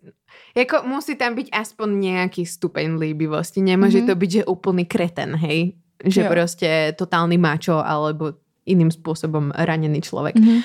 [0.55, 3.59] Jako musí tam byť aspoň nejaký stupeň líbivosti.
[3.59, 4.15] Nemôže mm-hmm.
[4.15, 5.75] to byť, že úplný kreten, hej?
[5.99, 6.31] Že jo.
[6.31, 10.39] proste totálny mačo alebo iným spôsobom ranený človek.
[10.39, 10.61] Mm-hmm.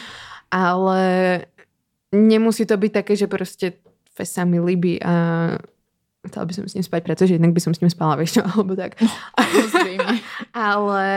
[0.54, 1.02] Ale
[2.14, 3.82] nemusí to byť také, že proste
[4.20, 5.14] sa mi líbi a
[6.28, 8.43] chcela by som s ním spať, pretože jednak by som s ním spala, vieš čo,
[8.43, 8.99] alebo tak.
[10.55, 11.07] Ale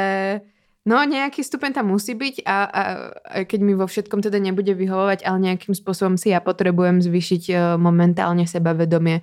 [0.83, 2.83] No, nejaký stupeň tam musí byť a, a,
[3.23, 7.43] a keď mi vo všetkom teda nebude vyhovovať, ale nejakým spôsobom si ja potrebujem zvýšiť
[7.55, 9.23] uh, momentálne sebavedomie,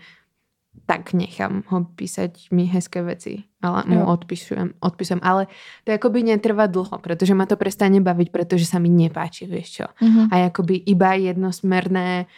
[0.87, 3.43] tak nechám ho písať mi hezké veci.
[3.59, 5.19] Ale mu odpisujem, odpisujem.
[5.19, 5.51] Ale
[5.83, 9.85] to akoby netrvá dlho, pretože ma to prestane baviť, pretože sa mi nepáči, vieš čo.
[9.99, 10.31] Uh-huh.
[10.31, 12.31] A akoby iba jednosmerné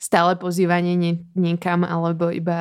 [0.00, 2.56] stále pozývanie nie, niekam alebo iba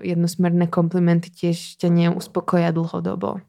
[0.00, 3.44] jednosmerné komplimenty tiež ťa neuspokoja dlhodobo.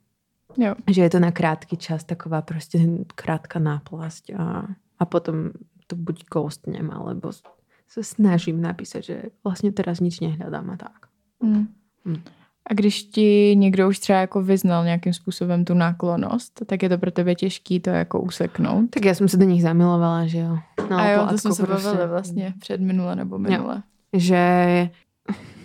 [0.60, 0.76] Jo.
[0.84, 2.80] Že je to na krátký čas, taková prostě
[3.16, 4.68] krátka náplasť a,
[5.00, 5.52] a potom
[5.88, 7.32] to buď ghostnem, alebo
[7.88, 11.08] se snažím napísať, že vlastně teraz nič nehľadám a tak.
[11.44, 11.68] Mm.
[12.06, 12.22] Mm.
[12.70, 16.98] A když ti někdo už třeba jako vyznal nějakým způsobem tu náklonost, tak je to
[16.98, 18.90] pro tebe těžký to jako useknout?
[18.90, 20.58] Tak já jsem se do nich zamilovala, že jo.
[20.90, 22.08] No, a jo, to jsme se bavili prostě.
[22.08, 23.76] vlastně před minule nebo minule.
[23.76, 23.82] Jo.
[24.14, 24.90] Že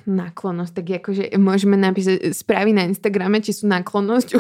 [0.05, 4.37] náklonosť, tak akože môžeme napísať správy na Instagrame, či sú náklonosť.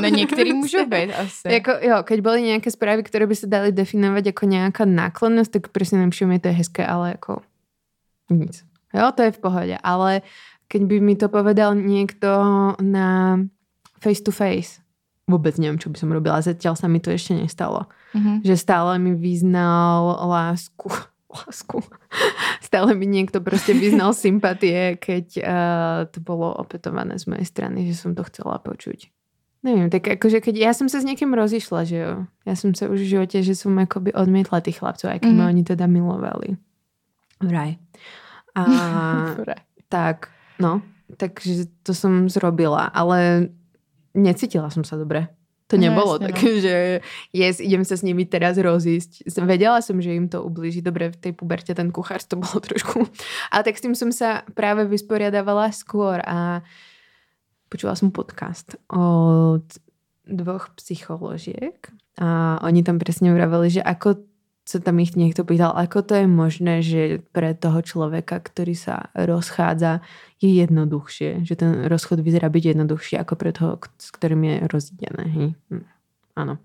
[0.00, 1.46] No niektorí môžu byť asi.
[1.52, 5.62] Jako, jo, keď boli nejaké správy, ktoré by sa dali definovať ako nejaká náklonosť, tak
[5.68, 7.44] presne napíšem, to je hezké, ale ako
[8.32, 8.64] nic.
[8.92, 9.76] Jo, to je v pohode.
[9.84, 10.24] Ale
[10.72, 12.32] keď by mi to povedal niekto
[12.80, 13.36] na
[14.00, 14.80] face to face,
[15.28, 16.40] vôbec neviem, čo by som robila.
[16.40, 17.92] Zatiaľ sa mi to ešte nestalo.
[18.16, 18.40] Mm-hmm.
[18.40, 20.88] Že stále mi vyznal lásku
[21.32, 21.80] lásku.
[22.60, 27.96] Stále mi niekto proste vyznal sympatie, keď uh, to bolo opetované z mojej strany, že
[27.96, 29.08] som to chcela počuť.
[29.62, 32.12] Neviem, tak akože keď ja som sa s niekým rozišla, že jo.
[32.42, 35.46] Ja som sa už v živote, že som akoby odmietla tých chlapcov, aj keď mm-hmm.
[35.46, 36.48] ma oni teda milovali.
[37.38, 37.78] Vraj.
[38.58, 38.62] A
[39.94, 40.78] tak, no,
[41.18, 43.50] takže to som zrobila, ale
[44.14, 45.26] necítila som sa dobre.
[45.72, 46.60] To nebolo no, také, no.
[46.60, 46.74] že
[47.32, 49.24] yes, idem sa s nimi teraz rozísť.
[49.40, 50.84] Vedela som, že im to ublíži.
[50.84, 53.08] Dobre, v tej puberte ten kuchár to bolo trošku.
[53.48, 56.60] Ale tak s tým som sa práve vysporiadavala skôr a
[57.72, 59.64] počula som podcast od
[60.28, 61.80] dvoch psycholožiek
[62.20, 64.20] a oni tam presne vraveli, že ako
[64.72, 69.12] sa tam ich niekto pýtal, ako to je možné, že pre toho človeka, ktorý sa
[69.12, 70.00] rozchádza,
[70.40, 71.44] je jednoduchšie.
[71.44, 74.54] Že ten rozchod vyzerá byť jednoduchšie ako pre toho, s ktorým je.
[75.28, 75.48] Hej?
[75.68, 75.84] Hm.
[76.40, 76.56] Áno.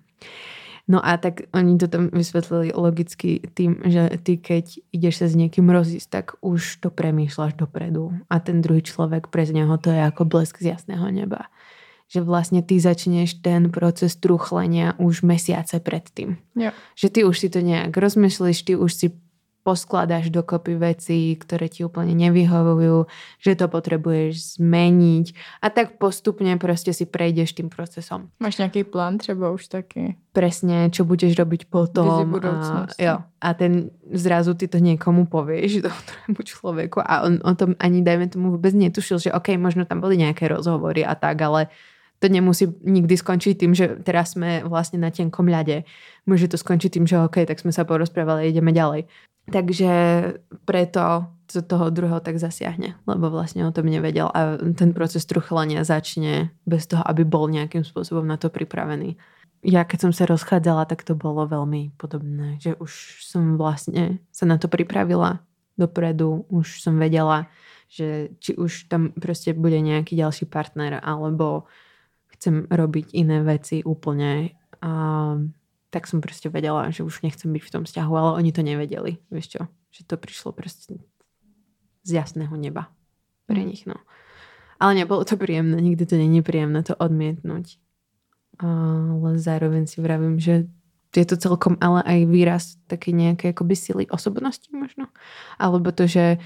[0.88, 5.36] No a tak oni to tam vysvetlili logicky tým, že ty keď ideš sa s
[5.36, 8.16] niekým rozísť, tak už to premýšľaš dopredu.
[8.32, 11.51] A ten druhý človek pre neho to je ako blesk z jasného neba
[12.08, 16.39] že vlastne ty začneš ten proces truchlenia už mesiace predtým.
[16.55, 16.72] Jo.
[16.95, 19.08] Že ty už si to nejak rozmyslíš, ty už si
[19.68, 23.03] poskladáš dokopy veci, ktoré ti úplne nevyhovujú,
[23.43, 28.32] že to potrebuješ zmeniť a tak postupne proste si prejdeš tým procesom.
[28.39, 30.16] Máš nejaký plán třeba už taky?
[30.32, 32.32] Presne, čo budeš robiť potom.
[32.47, 35.84] A, jo, a ten zrazu ty to niekomu povieš,
[36.24, 39.99] tomu človeku a on o tom ani dajme tomu vôbec netušil, že ok, možno tam
[39.99, 41.68] boli nejaké rozhovory a tak, ale
[42.18, 45.86] to nemusí nikdy skončiť tým, že teraz sme vlastne na tenkom ľade.
[46.26, 49.05] Môže to skončiť tým, že OK, tak sme sa porozprávali, ideme ďalej.
[49.47, 49.91] Takže
[50.68, 55.88] preto to toho druhého tak zasiahne, lebo vlastne o tom nevedel a ten proces truchlenia
[55.88, 59.15] začne bez toho, aby bol nejakým spôsobom na to pripravený.
[59.63, 64.43] Ja keď som sa rozchádzala, tak to bolo veľmi podobné, že už som vlastne sa
[64.43, 65.39] na to pripravila
[65.80, 67.47] dopredu, už som vedela,
[67.88, 71.72] že či už tam proste bude nejaký ďalší partner, alebo
[72.38, 74.91] chcem robiť iné veci úplne a
[75.89, 79.17] tak som proste vedela, že už nechcem byť v tom vzťahu, ale oni to nevedeli,
[79.33, 81.01] vieš čo, že to prišlo proste
[82.05, 82.91] z jasného neba
[83.49, 83.67] pre mm.
[83.67, 83.97] nich, no.
[84.77, 87.81] Ale nebolo to príjemné, nikdy to není príjemné to odmietnúť.
[88.61, 90.69] Ale zároveň si vravím, že
[91.17, 95.09] je to celkom ale aj výraz také nejaké akoby sily osobnosti možno.
[95.57, 96.38] Alebo to, že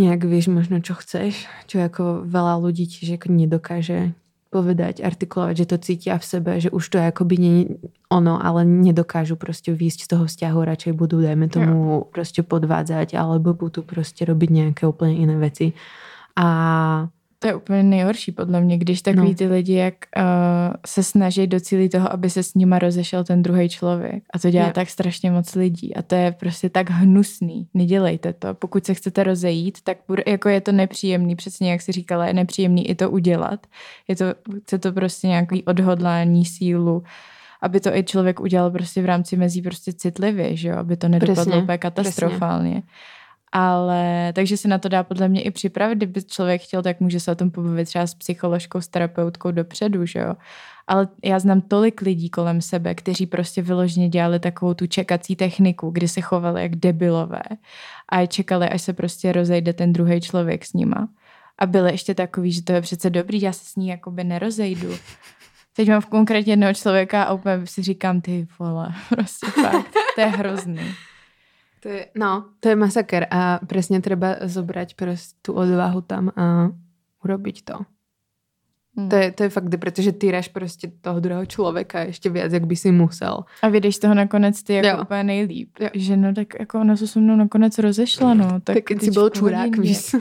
[0.00, 4.16] nejak vieš možno, čo chceš, čo ako veľa ľudí tiež ako nedokáže
[4.56, 7.56] povedať, artikulovať, že to cítia v sebe, že už to je akoby nie
[8.08, 12.06] ono, ale nedokážu proste výjsť z toho vzťahu, radšej budú, dajme tomu, ja.
[12.08, 15.76] proste podvádzať alebo budú proste robiť nejaké úplne iné veci.
[16.36, 16.48] A
[17.46, 19.34] to je úplně nejhorší podle mě, když takový no.
[19.34, 20.22] ty lidi, jak uh,
[20.86, 24.22] se snaží docílit toho, aby se s nima rozešel ten druhý člověk.
[24.34, 24.72] A to dělá je.
[24.72, 25.96] tak strašně moc lidí.
[25.96, 27.68] A to je prostě tak hnusný.
[27.74, 28.54] Nedělejte to.
[28.54, 32.90] Pokud se chcete rozejít, tak jako je to nepříjemný, přesně jak si říkala, je nepříjemný
[32.90, 33.66] i to udělat.
[34.08, 34.24] Je to,
[34.62, 37.02] chce to prostě nějaký odhodlání, sílu
[37.62, 40.76] aby to i člověk udělal prostě v rámci mezí prostě citlivě, že jo?
[40.76, 42.70] aby to nedopadlo úplně katastrofálně.
[42.70, 42.90] Presne.
[43.58, 47.20] Ale takže se na to dá podle mě i připravit, kdyby člověk chtěl, tak může
[47.20, 50.34] se o tom pobavit třeba s psycholožkou, s terapeutkou dopředu, že jo.
[50.86, 55.90] Ale já znám tolik lidí kolem sebe, kteří prostě vyloženě dělali takovou tu čekací techniku,
[55.90, 57.42] kdy se chovali jak debilové
[58.08, 61.08] a čekali, až se prostě rozejde ten druhý člověk s nima.
[61.58, 64.94] A byli ještě takový, že to je přece dobrý, já se s ní jakoby nerozejdu.
[65.76, 70.20] Teď mám v konkrétně jednoho člověka a úplně si říkám, ty vole, prostě fakt, to
[70.20, 70.94] je hrozný.
[71.86, 76.68] To je, no, to je masaker a přesně třeba zobrať prostě tu odvahu tam a
[77.24, 77.74] urobiť to.
[78.96, 79.08] Hmm.
[79.08, 82.76] To, je, to je fakt, protože týraš prostě toho druhého člověka ještě víc, jak by
[82.76, 83.44] si musel.
[83.62, 85.02] A vyjdeš toho nakonec ty jako jo.
[85.02, 85.70] úplně nejlíp.
[85.80, 85.88] Jo.
[85.94, 88.60] Že no tak jako ona se se mnou nakonec rozešla, no.
[88.64, 90.16] Tak, tak jsi byl čurák, víš.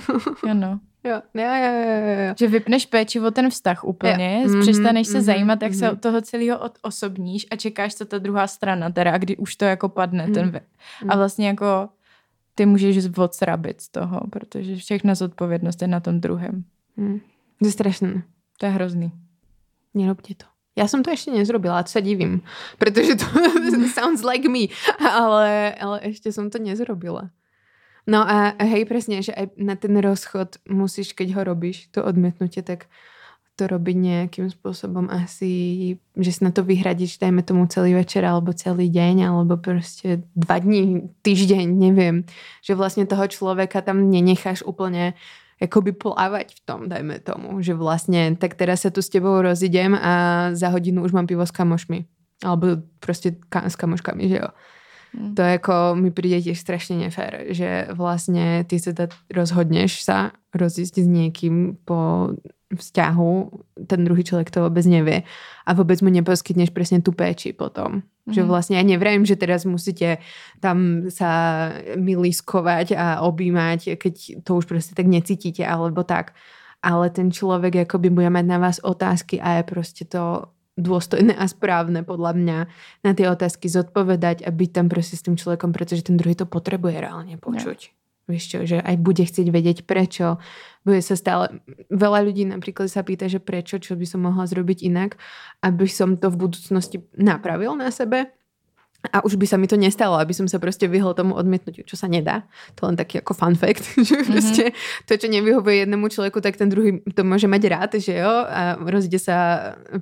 [0.50, 0.80] Ano.
[1.06, 2.34] Jo, jo, jo, jo, jo.
[2.40, 4.62] Že vypneš péči o ten vztah úplně, jo.
[4.62, 5.80] přestaneš mm-hmm, se mm-hmm, zajímat, jak mm-hmm.
[5.80, 9.66] se od toho celého osobníš a čekáš, co ta druhá strana, teda kdy už to
[9.66, 10.34] jako padne, mm.
[10.34, 10.62] ten ve.
[11.08, 11.90] A vlastně jako
[12.56, 16.64] ty můžeš odsrabit z toho, protože všechna zodpovědnost je na tom druhém.
[16.98, 17.20] Mm.
[17.60, 18.24] To je strašné.
[18.58, 19.12] To je hrozný.
[19.94, 20.46] Nerobte to.
[20.78, 22.42] Já jsem to ještě nezrobila, a to se divím,
[22.78, 23.26] protože to
[23.94, 24.60] sounds like me,
[25.12, 27.30] ale, ale ještě jsem to nezrobila.
[28.08, 32.62] No a hej, presne, že aj na ten rozchod musíš, keď ho robíš, to odmietnutie,
[32.62, 32.86] tak
[33.56, 38.52] to robiť nejakým spôsobom asi, že si na to vyhradíš, dajme tomu celý večer alebo
[38.54, 42.28] celý deň, alebo prostě dva dní, týždeň, neviem.
[42.62, 45.16] Že vlastne toho človeka tam nenecháš úplne
[45.56, 49.96] jakoby plávať v tom, dajme tomu, že vlastne tak teraz sa tu s tebou rozidem
[49.96, 50.14] a
[50.52, 52.06] za hodinu už mám pivo s kamošmi.
[52.44, 52.68] Alebo
[53.00, 54.48] prostě ka- s kamoškami, že jo.
[55.36, 58.94] To jako mi přijde těž strašně nefér, že vlastně ty se
[59.34, 62.30] rozhodneš sa rozjíst s někým po
[62.76, 63.52] vzťahu,
[63.88, 65.24] ten druhý člověk to vůbec nevie
[65.66, 68.02] a vůbec mu neposkytneš přesně tu péči potom.
[68.26, 68.34] Mm.
[68.34, 70.18] Že vlastně já nevrajím, že teraz musíte
[70.60, 76.34] tam sa milískovať a objímať, keď to už prostě tak necítíte, alebo tak.
[76.82, 80.44] Ale ten člověk jakoby bude mať na vás otázky a je prostě to
[80.76, 82.58] dôstojné a správne podľa mňa
[83.04, 86.46] na tie otázky zodpovedať a byť tam prostě s tým človekom, pretože ten druhý to
[86.46, 87.80] potrebuje reálne počuť.
[87.90, 87.94] Ja.
[88.26, 90.42] Víš čo, že aj bude chcieť vedieť prečo.
[90.82, 91.62] Bude sa stále,
[91.94, 95.22] veľa ľudí napríklad sa pýta, že prečo, čo by som mohla zrobiť inak,
[95.62, 98.34] aby som to v budúcnosti napravil na sebe
[99.14, 101.98] a už by sa mi to nestalo, aby som sa prostě vyhol tomu odmietnutiu, čo
[101.98, 102.44] sa nedá.
[102.76, 104.32] To len taký jako fun fact, že mm-hmm.
[104.32, 104.72] prostě
[105.06, 108.76] to, čo nevyhovuje jednému člověku, tak ten druhý to může mať rád, že jo, a
[108.80, 109.38] rozjde sa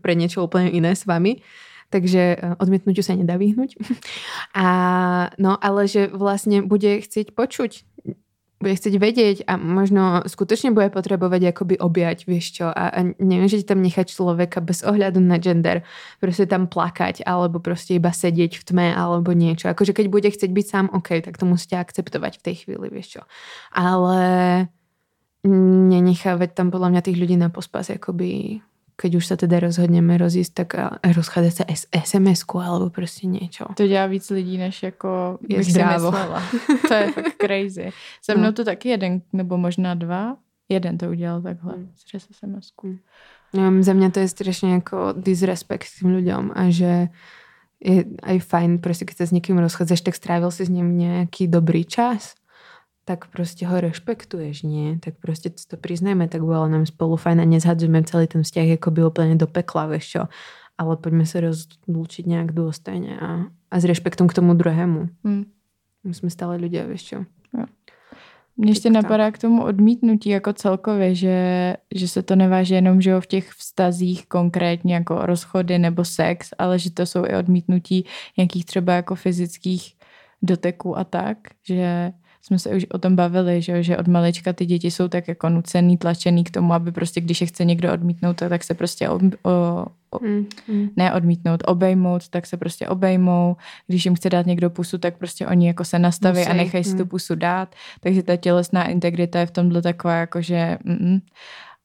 [0.01, 1.41] pre niečo úplně iné s vami.
[1.89, 3.77] Takže eh, odmietnutiu sa nedá vyhnúť.
[4.57, 4.67] A,
[5.37, 7.71] no, ale že vlastne bude chcieť počuť
[8.63, 13.67] bude chcieť vedieť a možno skutočne bude potrebovať akoby objať, vieš čo, a, a nemôžete
[13.67, 15.83] tam nechať človeka bez ohľadu na gender,
[16.23, 19.67] proste tam plakať, alebo proste iba sedieť v tme, alebo niečo.
[19.67, 23.19] Akože keď bude chcieť byť sám, OK, tak to musíte akceptovať v tej chvíli, vieš
[23.19, 23.21] čo.
[23.75, 24.23] Ale
[25.43, 28.63] nenechávať tam podľa mňa tých ľudí na pospas, akoby
[28.95, 30.73] keď už se teda rozhodneme rozjíst, tak
[31.15, 31.63] rozchádat se
[32.03, 33.65] SMS-ku alebo prostě něco.
[33.77, 36.11] To dělá víc lidí, než jako je bych zdrávo.
[36.11, 36.43] si myslela.
[36.87, 37.89] To je fakt crazy.
[38.21, 38.53] Se mnou no.
[38.53, 40.37] to taky jeden, nebo možná dva.
[40.69, 41.91] Jeden to udělal takhle, hmm.
[42.05, 42.97] přes SMS-ku.
[43.53, 47.07] Um, za mě to je strašně jako disrespekt s tím lidem a že
[47.85, 51.47] je aj fajn, prostě když se s někým rozcházeš, tak strávil si s ním nějaký
[51.47, 52.35] dobrý čas
[53.05, 54.99] tak prostě ho rešpektuješ, nie?
[54.99, 58.91] Tak prostě to priznajme, tak bylo nám spolu fajn a nezhadzujeme celý ten vzťah jako
[58.91, 60.27] by úplně do pekla, vieš čo?
[60.77, 65.09] Ale pojďme se rozlučit nějak důstojně a, a s respektem k tomu druhému.
[65.23, 65.45] Hmm.
[66.03, 67.15] My jsme stále lidé, vieš čo?
[67.57, 67.65] Jo.
[68.57, 71.37] Mně ještě napadá k tomu odmítnutí jako celkově, že,
[71.95, 76.79] že se to neváží jenom že v těch vztazích konkrétně jako rozchody nebo sex, ale
[76.79, 78.05] že to jsou i odmítnutí
[78.37, 79.93] nějakých třeba jako fyzických
[80.41, 82.11] doteků a tak, že
[82.45, 85.49] jsme se už o tom bavili, že, že od malička ty děti jsou tak jako
[85.49, 89.19] nucený, tlačený k tomu, aby prostě, když je chce někdo odmítnout, tak se prostě o,
[89.43, 90.89] o, o, mm, mm.
[90.95, 93.55] ne odmítnout, obejmout, tak se prostě obejmou.
[93.87, 96.83] Když jim chce dát někdo pusu, tak prostě oni jako se nastaví Musí, a nechají
[96.85, 96.91] mm.
[96.91, 97.75] si tu pusu dát.
[97.99, 101.19] Takže ta tělesná integrita je v tomhle taková jako, že mm,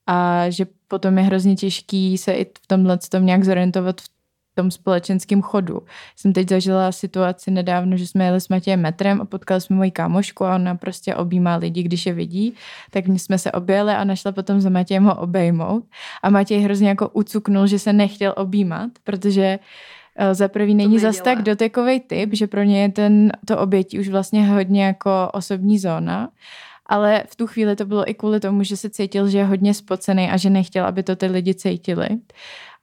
[0.06, 4.08] a že potom je hrozně těžký se i v tomhle tom nějak zorientovat v
[4.58, 5.82] tom společenském chodu.
[6.16, 9.90] Jsem teď zažila situaci nedávno, že jsme jeli s Matějem metrem a potkali jsme moji
[9.90, 12.54] kámošku a ona prostě objímá lidi, když je vidí.
[12.90, 15.84] Tak my jsme se objeli a našla potom za Matějem ho obejmout.
[16.22, 19.58] A Matěj hrozně jako ucuknul, že se nechtěl objímat, protože
[20.16, 24.00] eh, za prvý není zas tak dotekový typ, že pro ně je ten, to obětí
[24.00, 26.28] už vlastně hodně jako osobní zóna
[26.88, 29.74] ale v tu chvíli to bylo i kvůli tomu, že se cítil, že je hodně
[29.74, 32.08] spocený a že nechtěl, aby to ty lidi cítili.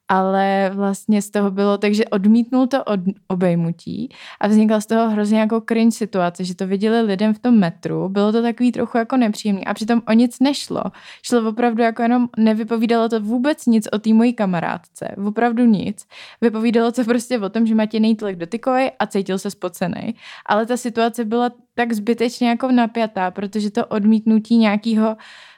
[0.08, 4.08] Ale vlastně z toho bylo, takže odmítnul to od obejmutí
[4.40, 8.08] a vznikla z toho hrozně jako cringe situace, že to viděli lidem v tom metru,
[8.08, 10.82] bylo to takový trochu jako nepříjemný a přitom o nic nešlo.
[11.22, 16.06] Šlo opravdu jako jenom, nevypovídalo to vůbec nic o té mojí kamarádce, opravdu nic.
[16.40, 20.14] Vypovídalo to prostě o tom, že Matěj nejtolik dotykový a cítil se spocený.
[20.46, 25.16] Ale ta situace byla tak zbytečně jako napjatá, protože to odmítnutí nějakého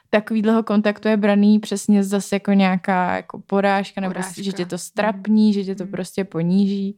[0.09, 4.41] takovýhleho kontaktu je braný přesně zase jako nějaká jako porážka, nebo porážka.
[4.41, 5.53] že tě to strapní, mm.
[5.53, 5.91] že tě to mm.
[5.91, 6.97] prostě poníží.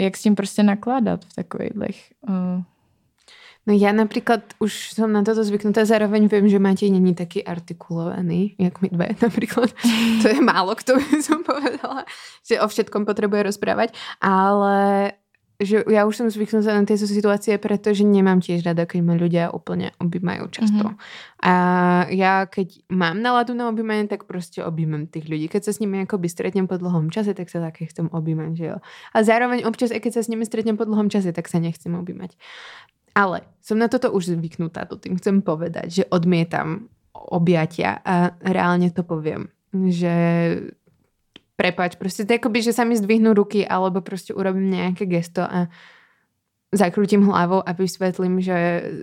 [0.00, 2.62] Jak s tím prostě nakládat v takových uh...
[3.68, 8.54] No já například už jsem na toto zvyknutá, zároveň vím, že Matěj není taky artikulovaný,
[8.58, 9.70] jak my dve například.
[10.22, 12.04] To je málo kto by som povedala,
[12.46, 15.12] že o všetkom potřebuje rozprávať, ale
[15.56, 19.48] že ja už som zvyknutá na tieto situácie, pretože nemám tiež rada, keď ma ľudia
[19.48, 20.92] úplne objímajú často.
[20.92, 21.40] Mm-hmm.
[21.44, 21.52] A
[22.12, 25.48] ja keď mám náladu na objímanie, tak proste objímam tých ľudí.
[25.48, 28.64] Keď sa s nimi akoby stretnem po dlhom čase, tak sa také chcem objímať, že
[28.72, 28.76] jo.
[29.12, 31.92] A zároveň občas, aj keď sa s nimi stretnem po dlhom čase, tak sa nechcem
[31.96, 32.36] objímať.
[33.16, 38.92] Ale som na toto už zvyknutá, to tým chcem povedať, že odmietam objatia a reálne
[38.92, 40.12] to poviem, že
[41.56, 45.42] prepač, proste to je akoby, že sa mi zdvihnú ruky alebo proste urobím nejaké gesto
[45.42, 45.72] a
[46.70, 48.56] zakrútim hlavou a vysvetlím, že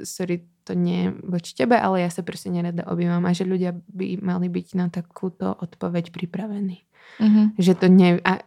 [0.06, 4.22] sorry, to nie voči tebe, ale ja sa proste nerada objímam a že ľudia by
[4.24, 6.88] mali byť na takúto odpoveď pripravení.
[7.20, 7.46] Mm-hmm.
[7.60, 8.10] Že to ne...
[8.24, 8.46] A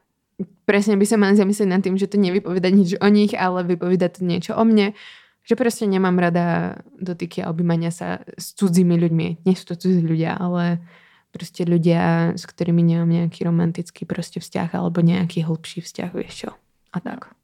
[0.65, 4.09] presne by sa mali zamyslieť nad tým, že to nevypoveda nič o nich, ale vypoveda
[4.09, 4.97] to niečo o mne.
[5.45, 9.27] Že proste nemám rada dotyky a objímania sa s cudzími ľuďmi.
[9.45, 10.81] Nie sú to cudzí ľudia, ale
[11.37, 16.51] prostě ľudia, s ktorými nemám nejaký romantický prostě vzťah alebo nejaký hlbší vzťah, vieš čo.
[16.93, 17.37] A tak.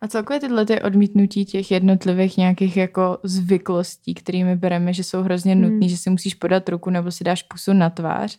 [0.00, 5.54] A celkově tyhle ty odmítnutí těch jednotlivých nějakých jako zvyklostí, kterými bereme, že jsou hrozně
[5.54, 5.88] nutné, hmm.
[5.88, 8.38] že si musíš podat ruku nebo si dáš pusu na tvář,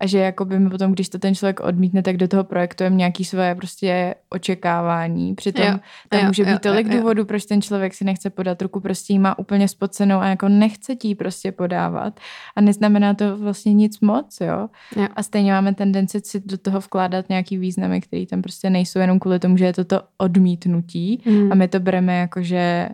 [0.00, 3.24] a že jakoby my potom, když to ten člověk odmítne, tak do toho projektujeme nějaký
[3.24, 5.34] své prostě očekávání.
[5.34, 5.78] Přitom jo,
[6.08, 8.80] tam jo, může být jo, tolik jo, důvodů, proč ten člověk si nechce podat ruku,
[8.80, 12.20] prostě jí má úplně spocenou a jako nechce ti prostě podávat.
[12.56, 14.68] A neznamená to vlastně nic moc, jo?
[14.96, 15.08] jo.
[15.16, 19.18] A stejně máme tendenci si do toho vkládat nějaký významy, které tam prostě nejsou jenom
[19.18, 21.52] kvůli tomu, že je to to odmítnutí mm.
[21.52, 22.88] a my to bereme jako, že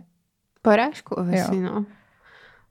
[0.63, 1.85] Porážku, asi, no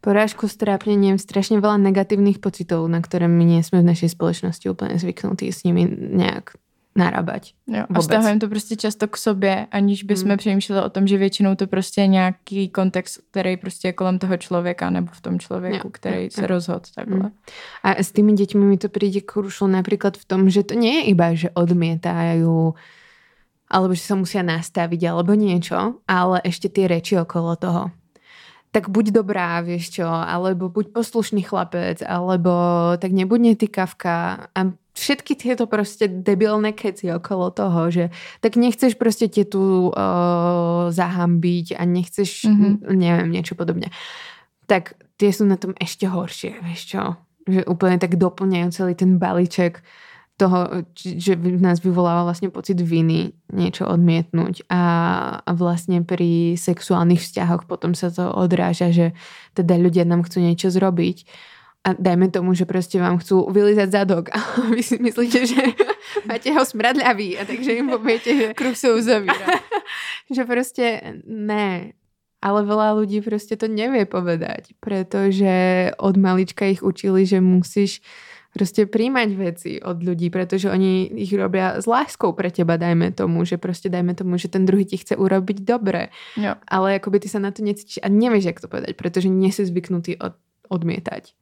[0.01, 4.96] porážku, strápnením, strašne veľa negatívnych pocitov, na ktoré my nie sme v našej spoločnosti úplne
[4.96, 6.57] zvyknutí s nimi nejak
[6.90, 7.55] narábať.
[7.70, 10.38] Jo, a vztahujeme to prostě často k sobě, aniž bychom hmm.
[10.38, 14.36] přemýšleli o tom, že většinou to prostě je nějaký kontext, který prostě je kolem toho
[14.36, 16.46] člověka nebo v tom člověku, jo, který jo, se jo.
[16.46, 17.18] rozhodl takhle.
[17.18, 17.32] Hmm.
[17.82, 21.03] A s tými dětmi mi to přijde krušlo například v tom, že to nie je
[21.14, 22.74] iba, že odmietajú
[23.70, 27.94] alebo že sa musia nastaviť alebo niečo, ale ešte tie reči okolo toho
[28.70, 32.50] tak buď dobrá, vieš čo, alebo buď poslušný chlapec, alebo
[33.02, 34.60] tak nebuď netýkavka a
[34.94, 38.10] všetky tieto prostě debilné keci okolo toho, že
[38.40, 39.94] tak nechceš prostě tě tu uh,
[40.90, 42.94] zahambiť a nechceš, mm-hmm.
[42.94, 43.90] neviem, niečo podobne.
[44.66, 47.02] Tak tie sú na tom ešte horšie, vieš čo,
[47.48, 49.82] že úplne tak doplňajú celý ten balíček
[50.41, 54.82] toho, že v nás vyvoláva vlastne pocit viny niečo odmietnúť a,
[55.45, 59.12] a vlastne pri sexuálnych vzťahoch potom sa to odráža, že
[59.53, 61.28] teda ľudia nám chcú niečo zrobiť
[61.84, 64.28] a dajme tomu, že prostě vám chcú vylizať zadok.
[64.32, 64.38] A
[64.74, 65.62] vy si myslíte, že
[66.28, 69.61] máte ho smradľavý a takže im poviete, že kruh sa uzavírá.
[70.34, 71.93] že prostě ne,
[72.43, 78.01] ale veľa ľudí prostě to nevie povedať, pretože od malička ich učili, že musíš
[78.51, 83.44] prostě príjmať veci od ľudí, pretože oni ich robia s láskou pre teba, dajme tomu,
[83.44, 86.09] že prostě dajme tomu, že ten druhý ti chce urobiť dobre.
[86.36, 86.55] Jo.
[86.68, 89.62] Ale akoby ty sa na to necítiš a nevieš, jak to povedať, pretože nie si
[89.66, 90.34] zvyknutý od,
[90.68, 91.34] odmietať.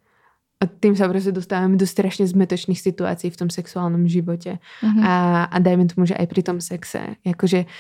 [0.61, 4.59] A tým sa prostě dostávame do strašne zmetočných situácií v tom sexuálnom živote.
[4.83, 5.05] Mm-hmm.
[5.07, 7.15] A, a dajme tomu, že aj pri tom sexe.
[7.23, 7.71] Jakože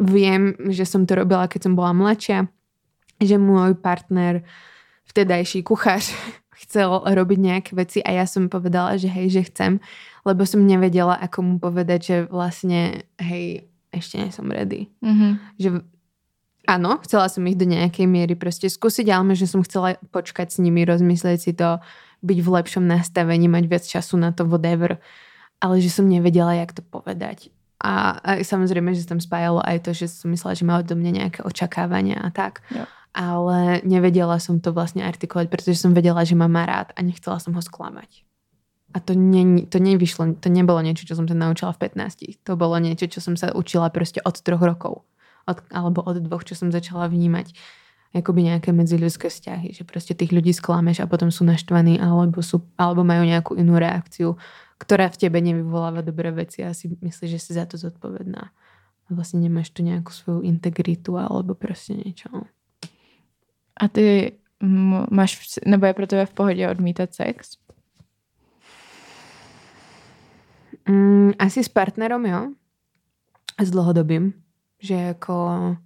[0.00, 2.48] viem, že som to robila, keď som bola mladšia,
[3.20, 4.48] že môj partner,
[5.12, 6.08] vtedajší kuchař,
[6.58, 9.78] chcel robiť nejaké veci a ja som povedala, že hej, že chcem,
[10.26, 14.90] lebo som nevedela, ako mu povedať, že vlastne hej, ešte nie som ready.
[14.98, 15.32] Mm-hmm.
[15.62, 15.68] Že
[16.66, 20.58] áno, chcela som ich do nejakej miery proste skúsiť, ale že som chcela počkať s
[20.58, 21.78] nimi, rozmyslieť si to,
[22.18, 24.98] byť v lepšom nastavení, mať viac času na to, whatever.
[25.62, 27.54] Ale že som nevedela, jak to povedať.
[27.78, 31.12] A, a samozrejme, že tam spájalo aj to, že som myslela, že má do mňa
[31.14, 32.66] nejaké očakávania a tak.
[32.74, 37.02] Jo ale nevedela som to vlastne artikulovať, pretože som vedela, že ma má rád a
[37.02, 38.22] nechcela som ho sklamať.
[38.94, 42.46] A to, ne, to nevyšlo, to nebolo niečo, čo som sa naučila v 15.
[42.46, 45.02] To bolo niečo, čo som sa učila proste od troch rokov.
[45.50, 47.52] Od, alebo od dvoch, čo som začala vnímať
[48.14, 52.64] akoby nejaké medziľudské vzťahy, že proste tých ľudí sklameš a potom sú naštvaní alebo, sú,
[52.80, 54.40] alebo majú nejakú inú reakciu,
[54.80, 58.48] ktorá v tebe nevyvoláva dobré veci a si myslíš, že si za to zodpovedná.
[59.08, 62.48] A vlastne nemáš tu nejakú svoju integritu alebo proste niečo.
[63.78, 64.32] A ty
[65.10, 67.58] máš, nebo je pro tebe v pohodě odmítat sex?
[70.88, 72.50] Mm, asi s partnerom, jo.
[73.58, 74.32] A s dlhodobým.
[74.82, 75.76] Že jako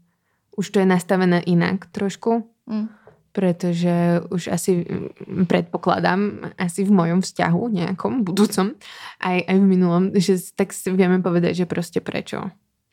[0.56, 2.44] už to je nastavené inak trošku.
[2.66, 2.88] Mm.
[3.32, 8.76] Pretože už asi mm, predpokladám, asi v mojom vzťahu nejakom budúcom,
[9.20, 12.52] aj, aj v minulom, že tak si vieme povedať, že proste prečo.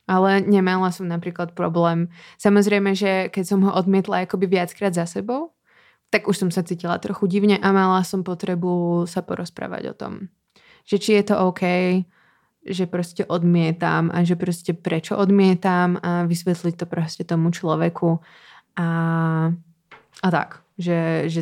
[0.09, 2.09] Ale nemala som napríklad problém.
[2.41, 5.53] Samozrejme, že keď som ho odmietla akoby viackrát za sebou,
[6.09, 10.13] tak už som sa cítila trochu divne a mala som potrebu sa porozprávať o tom.
[10.89, 11.63] Že či je to OK,
[12.65, 18.17] že proste odmietam a že proste prečo odmietam a vysvetliť to proste tomu človeku
[18.75, 18.89] a,
[20.25, 21.41] a tak, že, že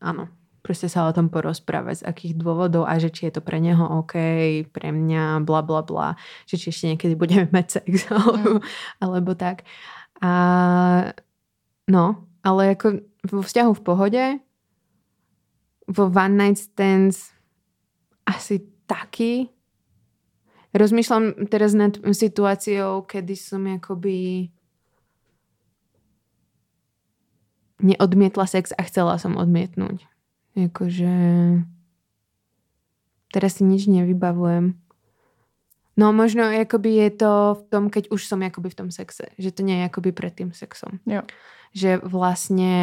[0.00, 0.32] áno,
[0.68, 3.80] proste sa o tom porozprávať z akých dôvodov a že či je to pre neho
[4.04, 4.12] OK,
[4.68, 8.62] pre mňa, bla bla bla, že či ešte niekedy budeme mať sex alebo, mm.
[9.00, 9.64] alebo tak.
[10.20, 10.30] A
[11.88, 14.24] no, ale ako vo vzťahu v pohode,
[15.88, 17.32] vo one night stands
[18.28, 19.48] asi taký.
[20.76, 24.52] Rozmýšľam teraz nad situáciou, kedy som akoby
[27.80, 30.04] neodmietla sex a chcela som odmietnúť.
[30.56, 31.12] Jakože
[33.34, 34.76] teraz si nič nevybavujem.
[35.98, 39.34] No možno akoby je to v tom, keď už som akoby v tom sexe.
[39.34, 41.02] Že to nie je akoby pred tým sexom.
[41.04, 41.26] Jo
[41.72, 42.74] že vlastne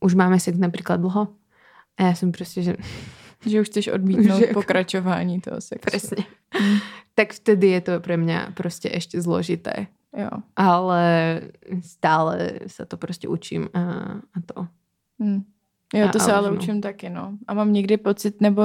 [0.00, 1.32] už máme sex napríklad dlho
[1.96, 2.74] a ja som proste, že...
[3.40, 4.52] Že už chceš odmítnout že...
[4.52, 5.84] pokračování toho sexu.
[5.88, 6.28] Presne.
[6.52, 6.78] Mm.
[7.14, 9.88] Tak vtedy je to pre mňa proste ešte zložité.
[10.12, 10.44] Jo.
[10.56, 11.02] Ale
[11.80, 13.80] stále sa to proste učím a,
[14.20, 14.68] a to.
[15.24, 15.48] Mm.
[15.94, 17.32] Jo, to se ale učím taky, no.
[17.48, 18.62] A mám někdy pocit, nebo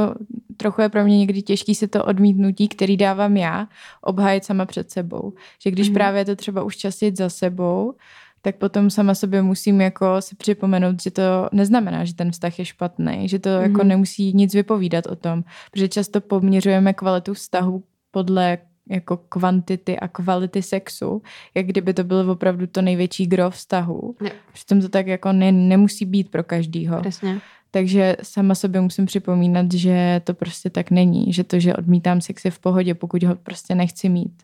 [0.57, 3.67] trochu je pro mě někdy těžký si to odmítnutí, který dávám já,
[4.01, 5.33] obhájit sama před sebou.
[5.63, 5.93] Že když mm.
[5.93, 7.93] právě to třeba už častit za sebou,
[8.41, 12.65] tak potom sama sobě musím jako si připomenout, že to neznamená, že ten vztah je
[12.65, 13.61] špatný, že to mm-hmm.
[13.61, 13.87] jako mhm.
[13.87, 18.57] nemusí nic vypovídat o tom, protože často poměřujeme kvalitu vztahu podle
[18.89, 21.21] jako kvantity a kvality sexu,
[21.55, 24.15] jak kdyby to bylo opravdu to největší gro vztahu.
[24.21, 24.31] Ne.
[24.53, 27.01] Přitom to tak jako ne, nemusí být pro každýho.
[27.01, 27.41] Přesně.
[27.71, 32.45] Takže sama sobě musím připomínat, že to prostě tak není, že to, že odmítám sex
[32.45, 34.43] je v pohodě, pokud ho prostě nechci mít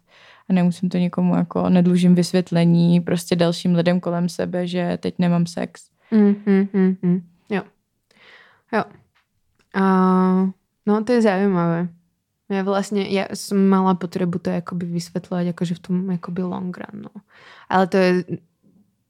[0.50, 5.46] a nemusím to nikomu jako nedlužím vysvětlení prostě dalším lidem kolem sebe, že teď nemám
[5.46, 5.90] sex.
[6.12, 7.22] Mm, mm, mm, mm.
[7.50, 7.62] Jo.
[8.74, 8.84] Jo.
[9.74, 9.84] A,
[10.86, 11.88] no to je zaujímavé.
[12.52, 17.08] Ja vlastne, ja som mala potrebu to akoby vysvetľovať akože v tom akoby long run,
[17.08, 17.16] no.
[17.72, 18.12] Ale to je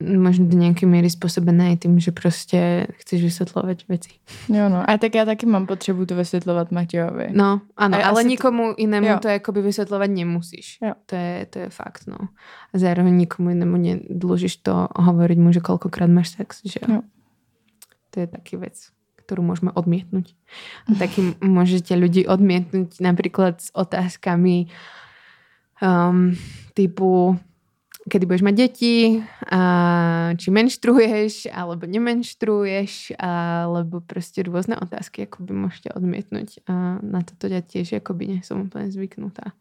[0.02, 4.10] možno do nějaké míry způsobené i tím, že prostě chceš vysvětlovat věci.
[4.50, 4.90] Jo, no.
[4.90, 7.28] A tak já taky mám potřebu to vysvětlovat Matějovi.
[7.32, 8.82] No, ano, a ale nikomu to...
[8.82, 9.20] jinému jo.
[9.22, 10.78] to jakoby vysvětlovat nemusíš.
[10.84, 10.94] Jo.
[11.06, 12.18] To je, to je fakt, no.
[12.74, 16.96] A zároveň nikomu jinému nedlužíš to hovoriť mu, že kolkokrát máš sex, že jo.
[16.96, 17.02] jo.
[18.10, 18.88] To je taky věc,
[19.32, 20.28] kterou můžeme odmětnout.
[20.92, 24.68] A taky můžete lidi odmětnout například s otázkami
[25.80, 26.36] um,
[26.74, 27.40] typu
[28.10, 29.62] kedy budeš mať deti, a
[30.34, 36.66] či menštruuješ, alebo nemenštruuješ, alebo proste rôzne otázky akoby môžete odmietnúť.
[36.66, 39.54] A na toto ja tiež akoby nie som úplne zvyknutá.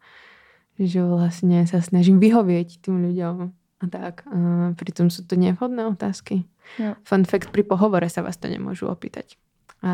[0.81, 3.35] Že vlastne sa snažím vyhovieť tým ľuďom
[3.81, 4.25] a tak.
[4.25, 4.37] A
[4.73, 6.49] pritom sú to nevhodné otázky.
[6.81, 6.97] Jo.
[7.05, 9.37] Fun fact, pri pohovore sa vás to nemôžu opýtať.
[9.81, 9.89] A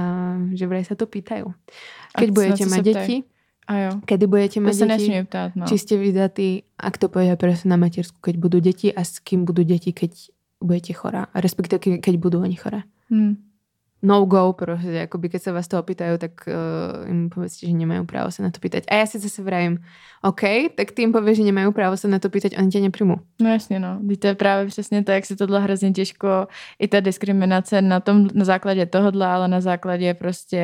[0.51, 1.51] že vraj sa to pýtajú.
[2.15, 3.17] Keď budete mať deti,
[3.67, 3.91] a jo.
[4.07, 5.09] Kedy budete mať to deti?
[5.27, 5.67] ptát, no.
[5.67, 9.43] Či ste vydatí, ak to povie presne na matersku, keď budú deti a s kým
[9.43, 10.31] budú deti, keď
[10.63, 11.27] budete chorá.
[11.35, 12.88] Respektíve, keď budú oni choré.
[13.11, 13.46] Hmm
[14.01, 18.29] no-go, proste, akoby keď sa vás to opýtajú, tak uh, im povedzte, že nemajú právo
[18.29, 18.85] sa na to pýtať.
[18.85, 19.81] A ja si zase vravím,
[20.21, 23.15] OK, tak ty im povieš, že nemajú právo sa na to pýtať, oni tě neprimú.
[23.41, 23.99] No jasně, no.
[24.19, 26.47] To je právě přesně to, jak se tohle hrozně těžko,
[26.79, 30.61] i ta diskriminace na tom, na základě tohohle, ale na základě prostě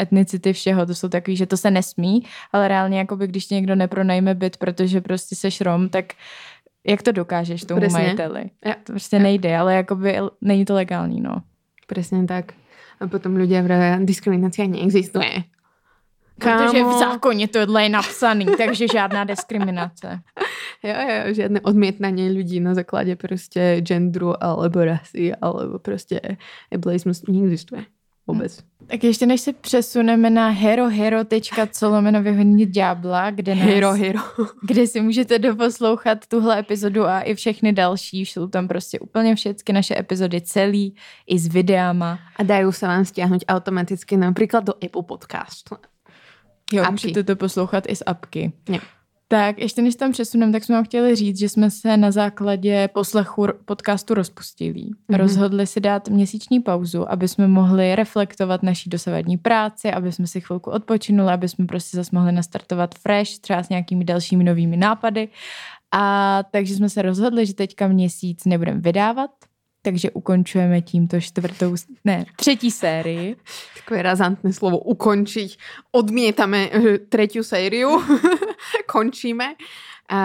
[0.00, 2.22] etnicity všeho, to jsou takový, že to se nesmí,
[2.52, 6.04] ale reálně, jakoby když někdo nepronajme byt, protože prostě seš Rom, tak
[6.86, 7.98] jak to dokážeš tomu Presně.
[7.98, 8.50] majiteli?
[8.64, 8.74] Ja.
[8.84, 9.22] To prostě ja.
[9.22, 11.42] nejde, ale jakoby není to legální, no.
[11.86, 12.52] Přesně tak.
[13.00, 15.44] A potom ľudia vravia, diskriminácia neexistuje.
[16.38, 16.66] Kámo.
[16.66, 20.20] Protože v zákoně tohle je napsaný, takže žádná diskriminace.
[20.82, 26.20] Jo, jo, žiadne odmietnanie ľudí na základe prostě genderu alebo rasy alebo prostě
[26.70, 27.84] ableismus neexistuje.
[28.28, 28.58] Vůbec.
[28.86, 32.22] Tak ještě než se přesuneme na herohero.co lomeno
[32.66, 34.20] ďábla, kde, nás, hero, hero.
[34.62, 38.20] kde si můžete doposlouchat tuhle epizodu a i všechny další.
[38.20, 40.94] Jsou tam prostě úplně všechny naše epizody celý,
[41.26, 42.18] i s videama.
[42.36, 45.70] A dají se vám stiahnuť automaticky například do Apple Podcast.
[46.72, 46.92] Jo, Apky.
[46.92, 48.52] můžete to poslouchat i z apky.
[48.68, 48.78] Jo.
[49.30, 52.88] Tak ještě než tam přesuneme, tak jsme vám chtěli říct, že jsme se na základě
[52.94, 54.82] poslechu podcastu rozpustili.
[54.82, 54.92] Mhm.
[54.92, 55.16] Mm-hmm.
[55.16, 60.40] Rozhodli si dát měsíční pauzu, aby jsme mohli reflektovat naší dosavadní práci, aby jsme si
[60.40, 65.28] chvilku odpočinuli, aby jsme prostě zase mohli nastartovat fresh, třeba s nějakými dalšími novými nápady.
[65.92, 69.30] A takže jsme se rozhodli, že teďka měsíc nebudeme vydávat,
[69.88, 71.74] takže ukončujeme tímto čtvrtou,
[72.04, 73.36] ne, třetí sérii.
[73.74, 75.58] Takové razantné slovo ukončiť.
[75.96, 77.96] Odmietame eh, tretiu sériu.
[78.92, 79.56] Končíme.
[80.08, 80.20] A,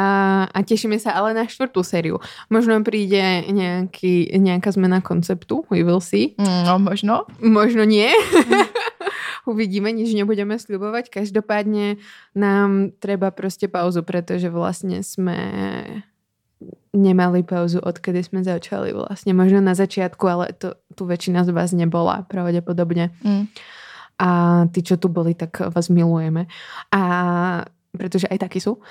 [0.48, 2.24] a tešíme sa ale na štvrtú sériu.
[2.48, 5.68] Možno príde nejaký, nejaká zmena konceptu.
[5.68, 6.40] We will see.
[6.40, 7.28] Mm, No, možno.
[7.44, 8.08] Možno nie.
[9.52, 11.12] Uvidíme, nič nebudeme sľubovať.
[11.12, 12.00] Každopádne
[12.32, 15.36] nám treba proste pauzu, pretože vlastne sme
[16.94, 19.34] nemali pauzu, odkedy sme začali vlastne.
[19.34, 23.12] Možno na začiatku, ale to, tu väčšina z vás nebola pravdepodobne.
[23.26, 23.50] Mm.
[24.22, 24.30] A
[24.70, 26.46] tí, čo tu boli, tak vás milujeme.
[26.94, 27.02] A
[27.94, 28.82] pretože aj takí sú.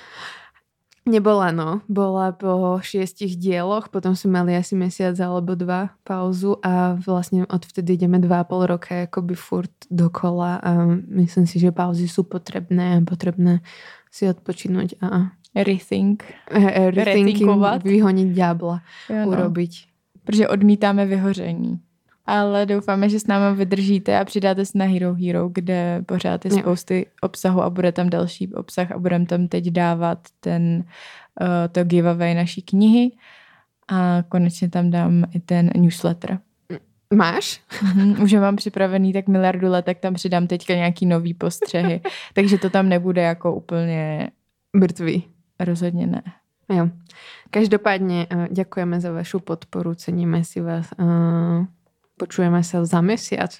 [1.03, 1.83] Nebola, no.
[1.91, 7.99] Bola po šiestich dieloch, potom sme mali asi mesiac alebo dva pauzu a vlastne odvtedy
[7.99, 12.95] ideme dva a pol roka akoby furt dokola a myslím si, že pauzy sú potrebné
[12.95, 13.59] a potrebné
[14.07, 16.23] si odpočinúť a Rethink.
[16.51, 17.83] e, rethinking, Rethinkovat.
[17.83, 19.27] vyhoniť ďábla, Jo, no.
[19.27, 19.85] urobiť.
[20.23, 21.79] Protože odmítáme vyhoření.
[22.25, 26.51] Ale doufáme, že s námi vydržíte a přidáte se na Hero Hero, kde pořád je
[26.51, 30.83] spousty obsahu a bude tam další obsah a budeme tam teď dávat ten,
[31.41, 33.11] uh, to giveaway naší knihy
[33.91, 36.39] a konečně tam dám i ten newsletter.
[37.13, 37.61] Máš?
[37.83, 42.01] Mhm, Už je mám připravený tak miliardu let, tak tam přidám teďka nějaký nový postřehy.
[42.33, 44.29] Takže to tam nebude jako úplně
[44.77, 45.23] Mrtvý.
[45.65, 46.23] Rozhodně ne.
[46.69, 46.89] Jo.
[47.51, 50.89] Každopádne uh, ďakujeme za vašu podporu, ceníme si vás.
[50.97, 51.67] Uh,
[52.17, 53.51] počujeme sa za mesiac.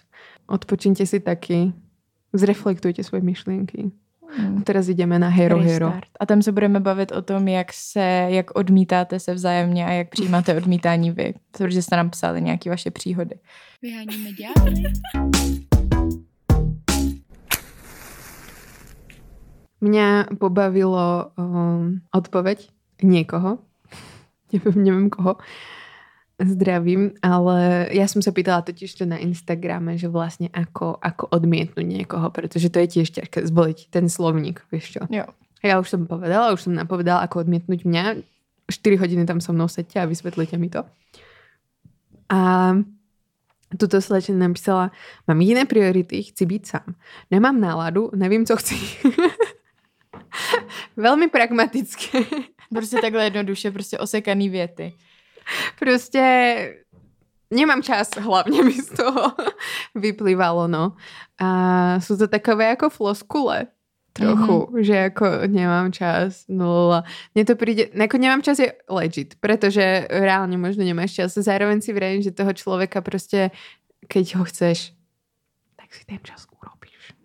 [0.47, 1.73] Odpočinte si taky.
[2.33, 3.93] Zreflektujte svoje myšlienky.
[4.33, 4.65] Mm.
[4.65, 5.93] Teraz ideme na Hero Hero.
[5.93, 6.09] Restart.
[6.19, 10.09] A tam se budeme bavit o tom, jak se, jak odmítáte se vzájemně a jak
[10.09, 11.33] přijímáte odmítání vy.
[11.51, 13.35] Protože jste nám psali nějaké vaše příhody.
[13.81, 14.83] Vyháníme ďábly.
[19.83, 22.71] Mňa pobavilo um, odpoveď
[23.03, 23.59] niekoho.
[24.53, 25.41] Neviem, neviem koho.
[26.37, 31.81] Zdravím, ale ja som sa pýtala totiž to na Instagrame, že vlastne ako, ako odmietnúť
[31.81, 35.01] niekoho, pretože to je tiež ťažké zvoliť ten slovník, vieš čo.
[35.09, 35.25] Jo.
[35.65, 38.03] Ja už som povedala, už som napovedala, ako odmietnúť mňa.
[38.69, 40.85] 4 hodiny tam so mnou sedte a vysvetlite mi to.
[42.29, 42.73] A
[43.77, 44.91] tuto slečna napísala,
[45.27, 46.95] mám jiné priority, chci být sám.
[47.31, 48.75] Nemám náladu, nevím, co chci.
[50.97, 52.19] Velmi pragmatické.
[52.73, 54.93] Prostě takhle jednoduše, prostě osekaný věty.
[55.79, 56.23] Prostě
[57.51, 59.31] nemám čas, hlavně mi z toho
[59.95, 60.97] vyplývalo, no.
[61.41, 61.49] A
[61.99, 63.67] sú to takové jako floskule
[64.13, 64.81] trochu, mm-hmm.
[64.81, 67.01] že jako nemám čas, no
[67.35, 71.93] mne to príde, jako nemám čas je legit, pretože reálne možno nemáš čas, zároveň si
[71.93, 73.49] vravím, že toho človeka prostě,
[74.07, 74.93] keď ho chceš,
[75.75, 76.45] tak si ten čas